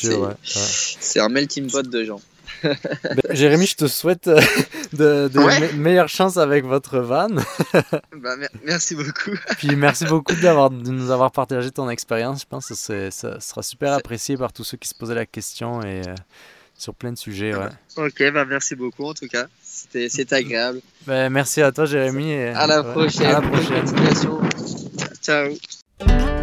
C'est 0.45 1.21
un 1.21 1.29
melting 1.29 1.71
pot 1.71 1.87
de 1.87 2.05
gens. 2.05 2.21
Ben, 2.63 3.21
Jérémy, 3.31 3.67
je 3.67 3.77
te 3.77 3.87
souhaite 3.87 4.29
euh, 4.29 4.41
de, 4.93 5.77
meilleures 5.77 6.09
chances 6.09 6.37
avec 6.37 6.65
votre 6.65 6.99
van. 6.99 7.29
bah, 8.17 8.37
merci 8.65 8.95
beaucoup. 8.95 9.33
Puis 9.59 9.77
merci 9.77 10.05
beaucoup 10.05 10.35
d'avoir, 10.37 10.71
de 10.71 10.91
nous 10.91 11.11
avoir 11.11 11.33
partagé 11.33 11.71
ton 11.71 11.91
expérience. 11.91 12.43
Je 12.43 12.47
pense 12.47 12.69
que 12.69 13.11
ça 13.11 13.41
sera 13.41 13.63
super 13.63 13.93
apprécié 13.93 14.37
par 14.37 14.53
tous 14.53 14.65
ceux 14.65 14.77
qui 14.77 14.89
se 14.89 14.95
posaient 14.95 15.15
la 15.15 15.27
question 15.27 15.83
et 15.83 16.03
euh, 16.07 16.15
sur 16.79 16.95
plein 16.95 17.13
de 17.13 17.19
sujets. 17.19 17.55
Ouais. 17.55 17.69
Ok, 17.97 18.23
bah 18.33 18.45
merci 18.45 18.75
beaucoup 18.75 19.05
en 19.05 19.15
tout 19.15 19.29
cas. 19.29 19.47
C'était 19.63 20.35
agréable. 20.35 20.81
Ben, 21.07 21.31
merci 21.31 21.63
à 21.63 21.73
toi, 21.73 21.85
Jérémy. 21.85 22.31
Et, 22.31 22.49
à 22.49 22.67
la 22.67 22.83
prochaine. 22.83 23.27
À 23.27 23.41
la 23.41 23.43
prochaine. 23.43 23.85
Ciao. 25.23 26.36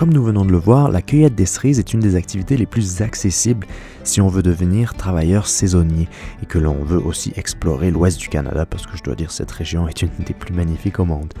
Comme 0.00 0.14
nous 0.14 0.24
venons 0.24 0.46
de 0.46 0.50
le 0.50 0.56
voir, 0.56 0.90
la 0.90 1.02
cueillette 1.02 1.34
des 1.34 1.44
cerises 1.44 1.78
est 1.78 1.92
une 1.92 2.00
des 2.00 2.16
activités 2.16 2.56
les 2.56 2.64
plus 2.64 3.02
accessibles 3.02 3.66
si 4.02 4.22
on 4.22 4.28
veut 4.28 4.42
devenir 4.42 4.94
travailleur 4.94 5.46
saisonnier 5.46 6.08
et 6.42 6.46
que 6.46 6.56
l'on 6.56 6.82
veut 6.82 7.04
aussi 7.04 7.34
explorer 7.36 7.90
l'ouest 7.90 8.18
du 8.18 8.30
Canada 8.30 8.64
parce 8.64 8.86
que 8.86 8.96
je 8.96 9.02
dois 9.02 9.14
dire 9.14 9.30
cette 9.30 9.50
région 9.50 9.88
est 9.88 10.00
une 10.00 10.08
des 10.24 10.32
plus 10.32 10.54
magnifiques 10.54 11.00
au 11.00 11.04
monde. 11.04 11.34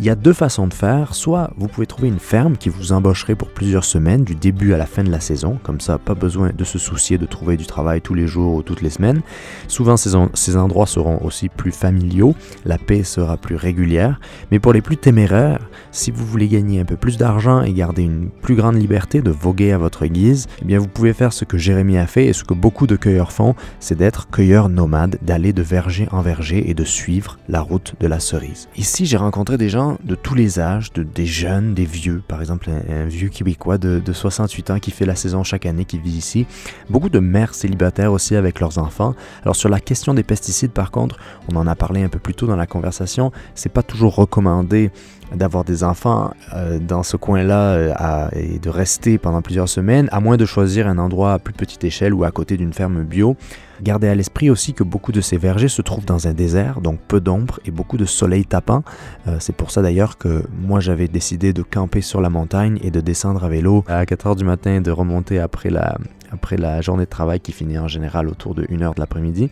Il 0.00 0.06
y 0.06 0.10
a 0.10 0.14
deux 0.14 0.32
façons 0.32 0.68
de 0.68 0.74
faire. 0.74 1.12
Soit 1.12 1.50
vous 1.56 1.66
pouvez 1.66 1.86
trouver 1.86 2.06
une 2.06 2.20
ferme 2.20 2.56
qui 2.56 2.68
vous 2.68 2.92
embaucherait 2.92 3.34
pour 3.34 3.48
plusieurs 3.48 3.84
semaines, 3.84 4.22
du 4.22 4.36
début 4.36 4.72
à 4.72 4.76
la 4.76 4.86
fin 4.86 5.02
de 5.02 5.10
la 5.10 5.18
saison. 5.18 5.58
Comme 5.64 5.80
ça, 5.80 5.98
pas 5.98 6.14
besoin 6.14 6.50
de 6.56 6.62
se 6.62 6.78
soucier 6.78 7.18
de 7.18 7.26
trouver 7.26 7.56
du 7.56 7.66
travail 7.66 8.00
tous 8.00 8.14
les 8.14 8.28
jours 8.28 8.54
ou 8.54 8.62
toutes 8.62 8.80
les 8.80 8.90
semaines. 8.90 9.22
Souvent, 9.66 9.96
ces, 9.96 10.10
ces 10.34 10.56
endroits 10.56 10.86
seront 10.86 11.18
aussi 11.24 11.48
plus 11.48 11.72
familiaux. 11.72 12.36
La 12.64 12.78
paix 12.78 13.02
sera 13.02 13.36
plus 13.36 13.56
régulière. 13.56 14.20
Mais 14.52 14.60
pour 14.60 14.72
les 14.72 14.82
plus 14.82 14.96
téméraires, 14.96 15.68
si 15.90 16.12
vous 16.12 16.24
voulez 16.24 16.46
gagner 16.46 16.78
un 16.78 16.84
peu 16.84 16.96
plus 16.96 17.16
d'argent 17.16 17.62
et 17.62 17.72
garder 17.72 18.02
une 18.02 18.30
plus 18.30 18.54
grande 18.54 18.76
liberté 18.76 19.20
de 19.20 19.32
voguer 19.32 19.72
à 19.72 19.78
votre 19.78 20.06
guise, 20.06 20.46
eh 20.62 20.64
bien, 20.64 20.78
vous 20.78 20.86
pouvez 20.86 21.12
faire 21.12 21.32
ce 21.32 21.44
que 21.44 21.58
Jérémy 21.58 21.98
a 21.98 22.06
fait 22.06 22.26
et 22.26 22.32
ce 22.32 22.44
que 22.44 22.54
beaucoup 22.54 22.86
de 22.86 22.94
cueilleurs 22.94 23.32
font, 23.32 23.56
c'est 23.80 23.98
d'être 23.98 24.30
cueilleur 24.30 24.68
nomade, 24.68 25.18
d'aller 25.22 25.52
de 25.52 25.62
verger 25.62 26.06
en 26.12 26.20
verger 26.20 26.70
et 26.70 26.74
de 26.74 26.84
suivre 26.84 27.38
la 27.48 27.60
route 27.60 27.94
de 27.98 28.06
la 28.06 28.20
cerise. 28.20 28.68
Ici, 28.76 29.04
j'ai 29.04 29.16
rencontré 29.16 29.58
des 29.58 29.68
gens 29.68 29.87
de 30.04 30.14
tous 30.14 30.34
les 30.34 30.60
âges, 30.60 30.92
de, 30.92 31.02
des 31.02 31.26
jeunes, 31.26 31.74
des 31.74 31.84
vieux, 31.84 32.22
par 32.26 32.40
exemple 32.40 32.68
un, 32.70 33.04
vieux 33.04 33.28
québécois 33.28 33.78
de, 33.78 34.02
68 34.12 34.70
ans 34.70 34.78
qui 34.78 34.90
fait 34.90 35.06
la 35.06 35.14
saison 35.14 35.44
chaque 35.44 35.66
année, 35.66 35.84
qui 35.84 35.98
vit 35.98 36.16
ici. 36.16 36.46
Beaucoup 36.90 37.08
de 37.08 37.18
mères 37.18 37.54
célibataires 37.54 38.12
aussi 38.12 38.36
avec 38.36 38.60
leurs 38.60 38.78
enfants. 38.78 39.14
Alors 39.42 39.56
sur 39.56 39.68
la 39.68 39.80
question 39.80 40.14
des 40.14 40.22
pesticides 40.22 40.72
par 40.72 40.90
contre, 40.90 41.18
on 41.52 41.56
en 41.56 41.66
a 41.66 41.74
parlé 41.74 42.02
un 42.02 42.08
peu 42.08 42.18
plus 42.18 42.34
tôt 42.34 42.46
dans 42.46 42.56
la 42.56 42.66
conversation, 42.66 43.32
c'est 43.54 43.72
pas 43.72 43.82
toujours 43.82 44.14
recommandé 44.14 44.90
d'avoir 45.34 45.64
des 45.64 45.84
enfants 45.84 46.32
euh, 46.54 46.78
dans 46.78 47.02
ce 47.02 47.16
coin-là 47.16 47.74
euh, 47.74 48.28
et 48.32 48.58
de 48.58 48.70
rester 48.70 49.18
pendant 49.18 49.42
plusieurs 49.42 49.68
semaines, 49.68 50.08
à 50.12 50.20
moins 50.20 50.36
de 50.36 50.44
choisir 50.44 50.86
un 50.86 50.98
endroit 50.98 51.34
à 51.34 51.38
plus 51.38 51.52
petite 51.52 51.84
échelle 51.84 52.14
ou 52.14 52.24
à 52.24 52.30
côté 52.30 52.56
d'une 52.56 52.72
ferme 52.72 53.02
bio. 53.02 53.36
Gardez 53.82 54.08
à 54.08 54.14
l'esprit 54.14 54.50
aussi 54.50 54.74
que 54.74 54.82
beaucoup 54.82 55.12
de 55.12 55.20
ces 55.20 55.36
vergers 55.36 55.68
se 55.68 55.82
trouvent 55.82 56.04
dans 56.04 56.26
un 56.26 56.32
désert, 56.32 56.80
donc 56.80 56.98
peu 57.06 57.20
d'ombre 57.20 57.60
et 57.64 57.70
beaucoup 57.70 57.96
de 57.96 58.06
soleil 58.06 58.44
tapant. 58.44 58.82
Euh, 59.28 59.36
c'est 59.38 59.54
pour 59.54 59.70
ça 59.70 59.82
d'ailleurs 59.82 60.18
que 60.18 60.42
moi 60.60 60.80
j'avais 60.80 61.06
décidé 61.06 61.52
de 61.52 61.62
camper 61.62 62.00
sur 62.00 62.20
la 62.20 62.30
montagne 62.30 62.78
et 62.82 62.90
de 62.90 63.00
descendre 63.00 63.44
à 63.44 63.48
vélo 63.48 63.84
à 63.86 64.04
4h 64.04 64.36
du 64.36 64.44
matin 64.44 64.76
et 64.76 64.80
de 64.80 64.90
remonter 64.90 65.38
après 65.38 65.70
la, 65.70 65.96
après 66.32 66.56
la 66.56 66.80
journée 66.80 67.04
de 67.04 67.10
travail 67.10 67.40
qui 67.40 67.52
finit 67.52 67.78
en 67.78 67.88
général 67.88 68.28
autour 68.28 68.54
de 68.54 68.64
1h 68.64 68.94
de 68.94 69.00
l'après-midi. 69.00 69.50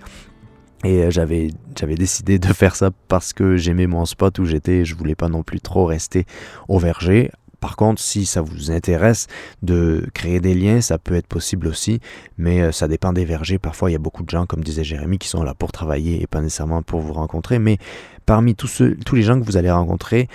Et 0.84 1.02
euh, 1.02 1.10
j'avais, 1.10 1.50
décidé 1.96 2.38
de 2.38 2.46
faire 2.48 2.76
ça 2.76 2.90
parce 3.08 3.32
que 3.32 3.56
j'aimais 3.56 3.86
mon 3.86 4.04
spot 4.04 4.38
où 4.38 4.44
j'étais 4.44 4.78
et 4.78 4.84
je 4.84 4.94
voulais 4.94 5.14
pas 5.14 5.28
non 5.28 5.42
plus 5.42 5.60
trop 5.60 5.84
rester 5.84 6.26
au 6.68 6.78
verger. 6.78 7.30
Par 7.60 7.76
contre, 7.76 8.00
si 8.00 8.26
ça 8.26 8.42
vous 8.42 8.70
intéresse 8.70 9.26
de 9.62 10.06
créer 10.12 10.40
des 10.40 10.54
liens, 10.54 10.80
ça 10.82 10.98
peut 10.98 11.14
être 11.14 11.26
possible 11.26 11.66
aussi, 11.66 12.00
mais 12.36 12.60
euh, 12.60 12.72
ça 12.72 12.86
dépend 12.86 13.12
des 13.12 13.24
vergers. 13.24 13.58
Parfois, 13.58 13.90
il 13.90 13.94
y 13.94 13.96
a 13.96 14.00
beaucoup 14.00 14.22
de 14.22 14.30
gens, 14.30 14.46
comme 14.46 14.62
disait 14.62 14.84
Jérémy, 14.84 15.18
qui 15.18 15.28
sont 15.28 15.42
là 15.42 15.54
pour 15.54 15.72
travailler 15.72 16.22
et 16.22 16.26
pas 16.26 16.42
nécessairement 16.42 16.82
pour 16.82 17.00
vous 17.00 17.14
rencontrer. 17.14 17.58
Mais 17.58 17.78
parmi 18.26 18.54
tous, 18.54 18.82
tous 19.04 19.14
les 19.14 19.22
gens 19.22 19.40
que 19.40 19.46
vous 19.46 19.56
allez 19.56 19.70
rencontrer, 19.70 20.28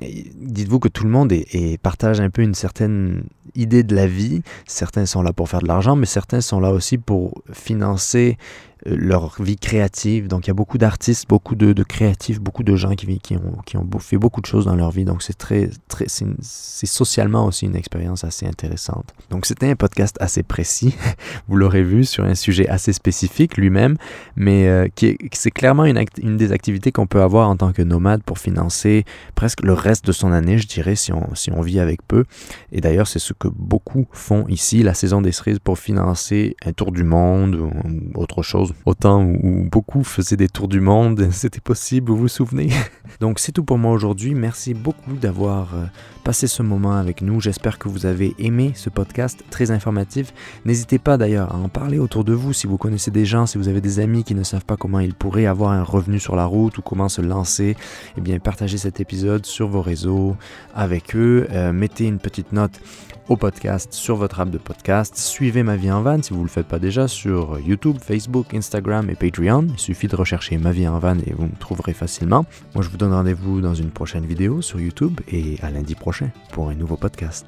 dites-vous 0.00 0.78
que 0.78 0.88
tout 0.88 1.04
le 1.04 1.10
monde 1.10 1.32
est, 1.32 1.80
partage 1.80 2.20
un 2.20 2.30
peu 2.30 2.42
une 2.42 2.54
certaine 2.54 3.24
idée 3.54 3.82
de 3.82 3.94
la 3.94 4.06
vie. 4.06 4.42
Certains 4.66 5.06
sont 5.06 5.22
là 5.22 5.32
pour 5.32 5.48
faire 5.48 5.60
de 5.60 5.68
l'argent, 5.68 5.96
mais 5.96 6.06
certains 6.06 6.40
sont 6.40 6.60
là 6.60 6.70
aussi 6.70 6.98
pour 6.98 7.42
financer 7.52 8.38
leur 8.84 9.40
vie 9.42 9.56
créative. 9.56 10.28
Donc 10.28 10.46
il 10.46 10.48
y 10.48 10.50
a 10.50 10.54
beaucoup 10.54 10.78
d'artistes, 10.78 11.28
beaucoup 11.28 11.54
de, 11.54 11.82
créatifs, 11.82 12.40
beaucoup 12.40 12.62
de 12.62 12.76
gens 12.76 12.94
qui, 12.94 13.18
qui, 13.18 13.36
ont, 13.36 13.58
qui 13.64 13.76
ont 13.76 13.86
fait 13.98 14.18
beaucoup 14.18 14.40
de 14.40 14.46
choses 14.46 14.66
dans 14.66 14.76
leur 14.76 14.90
vie. 14.90 15.04
Donc 15.04 15.22
c'est 15.22 15.36
très, 15.36 15.70
très 15.88 16.06
c'est 16.08 16.86
socialement 16.86 17.46
aussi 17.46 17.66
une 17.66 17.76
expérience 17.76 18.24
assez 18.24 18.46
intéressante. 18.46 19.14
Donc 19.30 19.46
c'était 19.46 19.70
un 19.70 19.76
podcast 19.76 20.16
assez 20.20 20.42
précis, 20.42 20.94
vous 21.48 21.56
l'aurez 21.56 21.82
vu, 21.82 22.04
sur 22.04 22.24
un 22.24 22.34
sujet 22.34 22.68
assez 22.68 22.92
spécifique 22.92 23.56
lui-même, 23.56 23.96
mais 24.36 24.68
euh, 24.68 24.88
qui 24.94 25.16
c'est 25.32 25.50
clairement 25.50 25.84
une, 25.84 26.02
une 26.18 26.36
des 26.36 26.52
activités 26.52 26.92
qu'on 26.92 27.06
peut 27.06 27.22
avoir 27.22 27.48
en 27.48 27.56
tant 27.56 27.72
que 27.72 27.82
nomade 27.82 28.22
pour 28.22 28.38
financer 28.38 29.04
presque 29.34 29.62
le 29.62 29.72
reste 29.72 30.06
de 30.06 30.12
son 30.12 30.32
année, 30.32 30.58
je 30.58 30.66
dirais, 30.66 30.96
si 30.96 31.12
on, 31.12 31.34
si 31.34 31.50
on 31.52 31.60
vit 31.60 31.80
avec 31.80 32.02
peu. 32.06 32.24
Et 32.72 32.80
d'ailleurs, 32.80 33.06
c'est 33.06 33.18
ce 33.18 33.32
que 33.32 33.48
beaucoup 33.48 34.06
font 34.12 34.46
ici, 34.48 34.82
la 34.82 34.94
saison 34.94 35.20
des 35.22 35.32
cerises, 35.32 35.58
pour 35.58 35.78
financer 35.78 36.56
un 36.64 36.72
tour 36.72 36.92
du 36.92 37.04
monde 37.04 37.54
ou 37.54 37.70
autre 38.14 38.42
chose. 38.42 38.71
Autant 38.86 39.22
où 39.22 39.68
beaucoup 39.70 40.04
faisaient 40.04 40.36
des 40.36 40.48
tours 40.48 40.68
du 40.68 40.80
monde, 40.80 41.28
c'était 41.32 41.60
possible, 41.60 42.10
vous 42.10 42.18
vous 42.18 42.28
souvenez? 42.28 42.70
Donc 43.20 43.38
c'est 43.38 43.52
tout 43.52 43.64
pour 43.64 43.78
moi 43.78 43.92
aujourd'hui. 43.92 44.34
Merci 44.34 44.74
beaucoup 44.74 45.14
d'avoir 45.14 45.74
euh, 45.74 45.84
passé 46.24 46.46
ce 46.46 46.62
moment 46.62 46.92
avec 46.96 47.22
nous. 47.22 47.40
J'espère 47.40 47.78
que 47.78 47.88
vous 47.88 48.06
avez 48.06 48.34
aimé 48.38 48.72
ce 48.74 48.90
podcast 48.90 49.44
très 49.50 49.70
informatif. 49.70 50.32
N'hésitez 50.64 50.98
pas 50.98 51.16
d'ailleurs 51.16 51.54
à 51.54 51.58
en 51.58 51.68
parler 51.68 51.98
autour 51.98 52.24
de 52.24 52.32
vous 52.32 52.52
si 52.52 52.66
vous 52.66 52.78
connaissez 52.78 53.10
des 53.10 53.24
gens, 53.24 53.46
si 53.46 53.58
vous 53.58 53.68
avez 53.68 53.80
des 53.80 54.00
amis 54.00 54.24
qui 54.24 54.34
ne 54.34 54.42
savent 54.42 54.64
pas 54.64 54.76
comment 54.76 55.00
ils 55.00 55.14
pourraient 55.14 55.46
avoir 55.46 55.72
un 55.72 55.82
revenu 55.82 56.18
sur 56.18 56.36
la 56.36 56.44
route 56.44 56.78
ou 56.78 56.82
comment 56.82 57.08
se 57.08 57.20
lancer. 57.20 57.76
Eh 58.16 58.20
bien, 58.20 58.38
partagez 58.38 58.78
cet 58.78 59.00
épisode 59.00 59.46
sur 59.46 59.68
vos 59.68 59.82
réseaux 59.82 60.36
avec 60.74 61.14
eux. 61.16 61.46
Euh, 61.50 61.72
mettez 61.72 62.06
une 62.06 62.18
petite 62.18 62.52
note 62.52 62.80
au 63.28 63.36
podcast 63.36 63.92
sur 63.92 64.16
votre 64.16 64.40
app 64.40 64.50
de 64.50 64.58
podcast. 64.58 65.16
Suivez 65.16 65.62
Ma 65.62 65.76
vie 65.76 65.90
en 65.90 66.02
van 66.02 66.22
si 66.22 66.32
vous 66.32 66.40
ne 66.40 66.44
le 66.44 66.48
faites 66.48 66.66
pas 66.66 66.78
déjà 66.78 67.08
sur 67.08 67.58
YouTube, 67.60 67.98
Facebook, 68.00 68.54
Instagram 68.54 69.08
et 69.10 69.14
Patreon. 69.14 69.66
Il 69.70 69.78
suffit 69.78 70.08
de 70.08 70.16
rechercher 70.16 70.58
Ma 70.58 70.72
vie 70.72 70.88
en 70.88 70.98
van 70.98 71.18
et 71.18 71.32
vous 71.32 71.44
me 71.44 71.56
trouverez 71.58 71.92
facilement. 71.92 72.44
Moi, 72.74 72.82
je 72.82 72.88
vous 72.88 72.96
donne 72.96 73.12
rendez-vous 73.12 73.60
dans 73.60 73.74
une 73.74 73.90
prochaine 73.90 74.26
vidéo 74.26 74.62
sur 74.62 74.80
YouTube 74.80 75.20
et 75.28 75.58
à 75.62 75.70
lundi 75.70 75.94
prochain 75.94 76.30
pour 76.52 76.68
un 76.68 76.74
nouveau 76.74 76.96
podcast. 76.96 77.46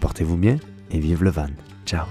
Portez-vous 0.00 0.36
bien 0.36 0.56
et 0.90 0.98
vive 0.98 1.22
le 1.22 1.30
van. 1.30 1.48
Ciao 1.86 2.06